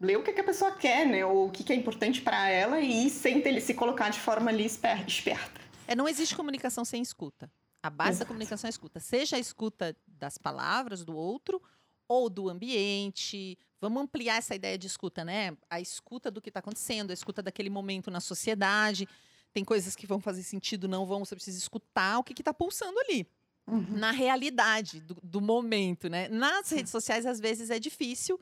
[0.00, 1.24] ler o que, que a pessoa quer, né?
[1.24, 4.50] Ou o que, que é importante pra ela e sem ter- se colocar de forma
[4.50, 5.60] ali esper- esperta.
[5.86, 7.50] É, não existe comunicação sem escuta.
[7.82, 9.00] A base da comunicação é a escuta.
[9.00, 11.60] Seja a escuta das palavras do outro
[12.06, 13.58] ou do ambiente.
[13.80, 15.56] Vamos ampliar essa ideia de escuta, né?
[15.68, 19.08] A escuta do que está acontecendo, a escuta daquele momento na sociedade.
[19.52, 21.24] Tem coisas que vão fazer sentido, não vão.
[21.24, 23.26] Você precisa escutar o que está pulsando ali,
[23.66, 26.28] na realidade do, do momento, né?
[26.28, 28.38] Nas redes sociais, às vezes, é difícil,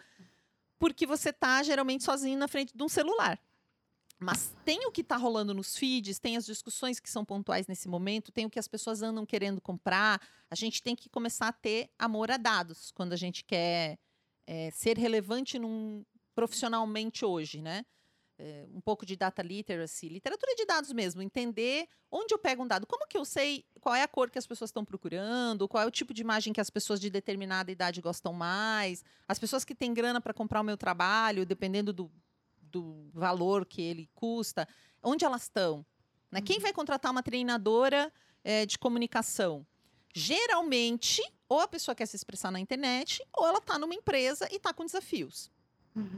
[0.78, 3.40] porque você tá geralmente sozinho na frente de um celular.
[4.20, 7.88] Mas tem o que está rolando nos feeds, tem as discussões que são pontuais nesse
[7.88, 10.20] momento, tem o que as pessoas andam querendo comprar.
[10.50, 13.98] A gente tem que começar a ter amor a dados quando a gente quer
[14.46, 16.04] é, ser relevante num,
[16.34, 17.82] profissionalmente hoje, né?
[18.38, 22.66] É, um pouco de data literacy, literatura de dados mesmo, entender onde eu pego um
[22.66, 25.82] dado, como que eu sei qual é a cor que as pessoas estão procurando, qual
[25.82, 29.62] é o tipo de imagem que as pessoas de determinada idade gostam mais, as pessoas
[29.62, 32.10] que têm grana para comprar o meu trabalho, dependendo do,
[32.70, 34.68] do valor que ele custa,
[35.02, 35.84] onde elas estão?
[36.30, 36.40] Né?
[36.40, 38.12] Quem vai contratar uma treinadora
[38.44, 39.66] eh, de comunicação?
[40.14, 44.56] Geralmente, ou a pessoa quer se expressar na internet, ou ela está numa empresa e
[44.56, 45.50] está com desafios.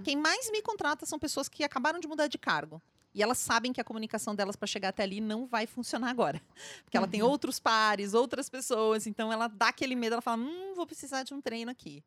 [0.05, 2.81] Quem mais me contrata são pessoas que acabaram de mudar de cargo.
[3.15, 6.41] E elas sabem que a comunicação delas para chegar até ali não vai funcionar agora.
[6.85, 10.75] Porque ela tem outros pares, outras pessoas, então ela dá aquele medo, ela fala: hum,
[10.75, 12.03] vou precisar de um treino aqui.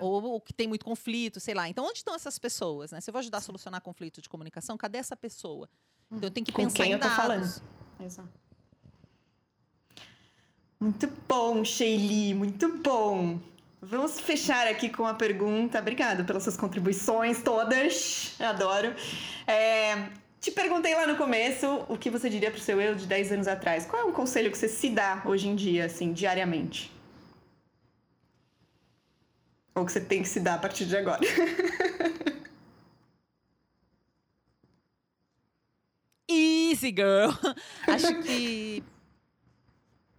[0.00, 1.68] Ou, ou que tem muito conflito, sei lá.
[1.68, 2.90] Então, onde estão essas pessoas?
[2.90, 3.00] Né?
[3.00, 5.68] Se eu vou ajudar a solucionar conflito de comunicação, cadê essa pessoa?
[6.10, 7.16] Então, eu tenho que Com pensar quem em eu tô dados.
[7.16, 7.62] falando.
[8.00, 8.28] Exato.
[10.80, 13.40] Muito bom, Sheili, muito bom.
[13.80, 15.78] Vamos fechar aqui com uma pergunta.
[15.78, 18.34] Obrigada pelas suas contribuições todas.
[18.40, 18.94] Adoro.
[19.46, 20.08] É,
[20.40, 23.48] te perguntei lá no começo o que você diria pro seu eu de 10 anos
[23.48, 23.86] atrás.
[23.86, 26.92] Qual é um conselho que você se dá hoje em dia, assim, diariamente?
[29.78, 31.20] Ou que você tem que se dar a partir de agora?
[36.28, 37.30] Easy, girl!
[37.86, 38.82] Acho que.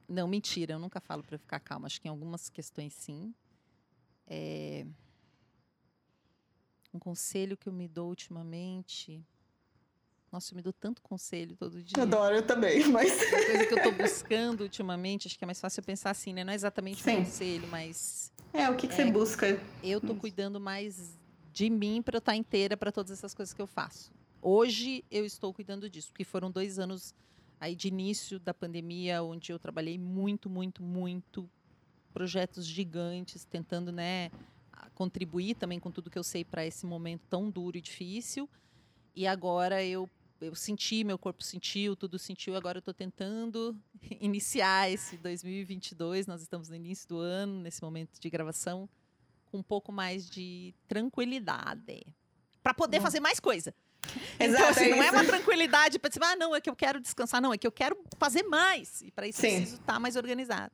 [0.07, 1.87] Não, mentira, eu nunca falo para ficar calma.
[1.87, 3.35] Acho que em algumas questões sim.
[4.25, 4.87] É...
[6.93, 9.21] Um conselho que eu me dou ultimamente.
[10.31, 12.03] Nossa, eu me dou tanto conselho todo dia.
[12.03, 13.11] Adoro, eu também, mas.
[13.31, 16.33] Uma coisa que eu tô buscando ultimamente, acho que é mais fácil eu pensar assim,
[16.33, 16.43] né?
[16.43, 17.17] Não é exatamente Sim.
[17.17, 19.59] um conselho, mas É, o que, que você busca?
[19.83, 20.21] eu tô Isso.
[20.21, 21.17] cuidando mais
[21.53, 24.11] de mim para eu estar inteira para todas essas coisas que eu faço.
[24.41, 27.13] Hoje eu estou cuidando disso, porque foram dois anos
[27.59, 31.49] aí de início da pandemia, onde eu trabalhei muito, muito, muito,
[32.13, 34.31] projetos gigantes, tentando, né,
[34.93, 38.47] contribuir também com tudo que eu sei para esse momento tão duro e difícil.
[39.15, 40.09] E agora eu
[40.41, 42.55] eu senti, meu corpo sentiu, tudo sentiu.
[42.55, 43.75] Agora eu estou tentando
[44.19, 46.27] iniciar esse 2022.
[46.27, 48.89] Nós estamos no início do ano, nesse momento de gravação,
[49.45, 52.05] com um pouco mais de tranquilidade.
[52.63, 53.03] Para poder Bom.
[53.03, 53.73] fazer mais coisa.
[54.35, 56.75] então, Exato, assim, é não é uma tranquilidade para dizer, ah, não, é que eu
[56.75, 57.41] quero descansar.
[57.41, 59.01] Não, é que eu quero fazer mais.
[59.01, 59.55] E para isso eu Sim.
[59.57, 60.71] preciso estar mais organizada.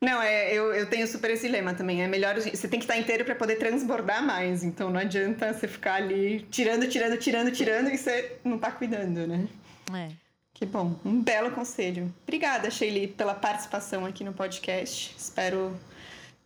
[0.00, 2.02] Não, é, eu, eu tenho super esse lema também.
[2.02, 2.36] É melhor.
[2.38, 4.62] Você tem que estar inteiro para poder transbordar mais.
[4.62, 9.26] Então não adianta você ficar ali tirando, tirando, tirando, tirando e você não tá cuidando,
[9.26, 9.48] né?
[9.92, 10.12] É.
[10.54, 10.98] Que bom.
[11.04, 12.12] Um belo conselho.
[12.22, 15.14] Obrigada, Sheili, pela participação aqui no podcast.
[15.16, 15.76] Espero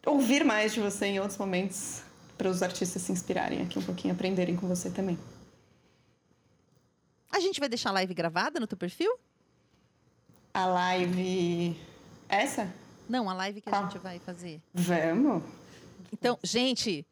[0.05, 2.03] ouvir mais de você em outros momentos
[2.37, 5.19] para os artistas se inspirarem aqui um pouquinho, aprenderem com você também.
[7.31, 9.11] A gente vai deixar a live gravada no teu perfil?
[10.53, 11.75] A live.
[12.29, 12.82] Essa?
[13.13, 13.83] Não, a live que a Qual?
[13.85, 14.59] gente vai fazer.
[14.73, 15.43] Vamos?
[16.11, 17.07] Então, gente,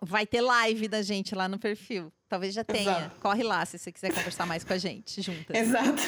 [0.00, 2.12] vai ter live da gente lá no perfil.
[2.28, 2.82] Talvez já tenha.
[2.92, 3.16] Exato.
[3.20, 5.56] Corre lá se você quiser conversar mais com a gente juntas.
[5.56, 6.02] Exato.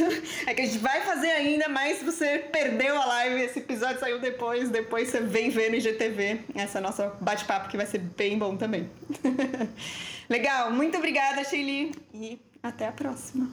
[0.47, 3.99] É que a gente vai fazer ainda, mas se você perdeu a live, esse episódio
[3.99, 8.39] saiu depois, depois você vem ver no IGTV essa nossa bate-papo que vai ser bem
[8.39, 8.89] bom também.
[10.31, 13.51] Legal, muito obrigada, Sheili, e até a próxima.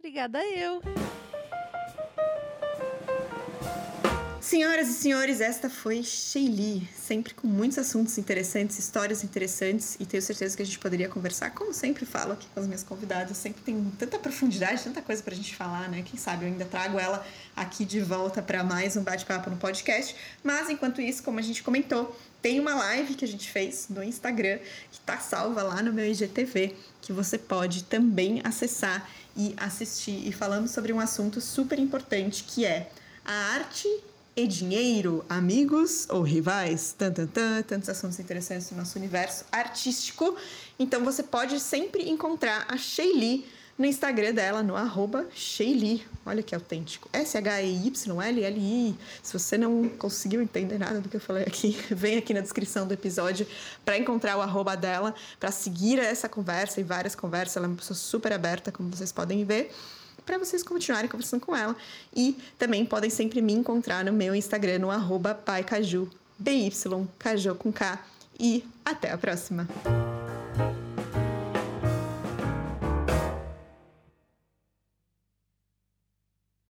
[0.00, 0.82] Obrigada eu.
[4.46, 10.22] Senhoras e senhores, esta foi Sheili, sempre com muitos assuntos interessantes, histórias interessantes, e tenho
[10.22, 13.60] certeza que a gente poderia conversar, como sempre falo aqui com as minhas convidadas, sempre
[13.62, 16.04] tem tanta profundidade, tanta coisa pra gente falar, né?
[16.08, 17.26] Quem sabe eu ainda trago ela
[17.56, 20.14] aqui de volta para mais um bate-papo no podcast.
[20.44, 24.00] Mas enquanto isso, como a gente comentou, tem uma live que a gente fez no
[24.00, 24.60] Instagram,
[24.92, 30.30] que tá salva lá no meu IGTV, que você pode também acessar e assistir, e
[30.30, 32.88] falando sobre um assunto super importante que é
[33.24, 33.88] a arte
[34.36, 40.36] e dinheiro, amigos ou rivais, tan, tan, tan, tantos assuntos interessantes do nosso universo artístico.
[40.78, 43.46] Então você pode sempre encontrar a Sheili
[43.78, 46.06] no Instagram dela, no arroba Sheili.
[46.24, 47.08] Olha que autêntico.
[47.14, 48.94] S-H-E-Y-L-L-I.
[49.22, 52.86] Se você não conseguiu entender nada do que eu falei aqui, vem aqui na descrição
[52.86, 53.46] do episódio
[53.86, 57.56] para encontrar o arroba dela, para seguir essa conversa e várias conversas.
[57.56, 59.72] Ela é uma pessoa super aberta, como vocês podem ver
[60.26, 61.74] para vocês continuarem conversando com ela.
[62.14, 66.72] E também podem sempre me encontrar no meu Instagram, no arroba paicaju, B-Y,
[67.18, 68.04] caju com K.
[68.38, 69.66] E até a próxima!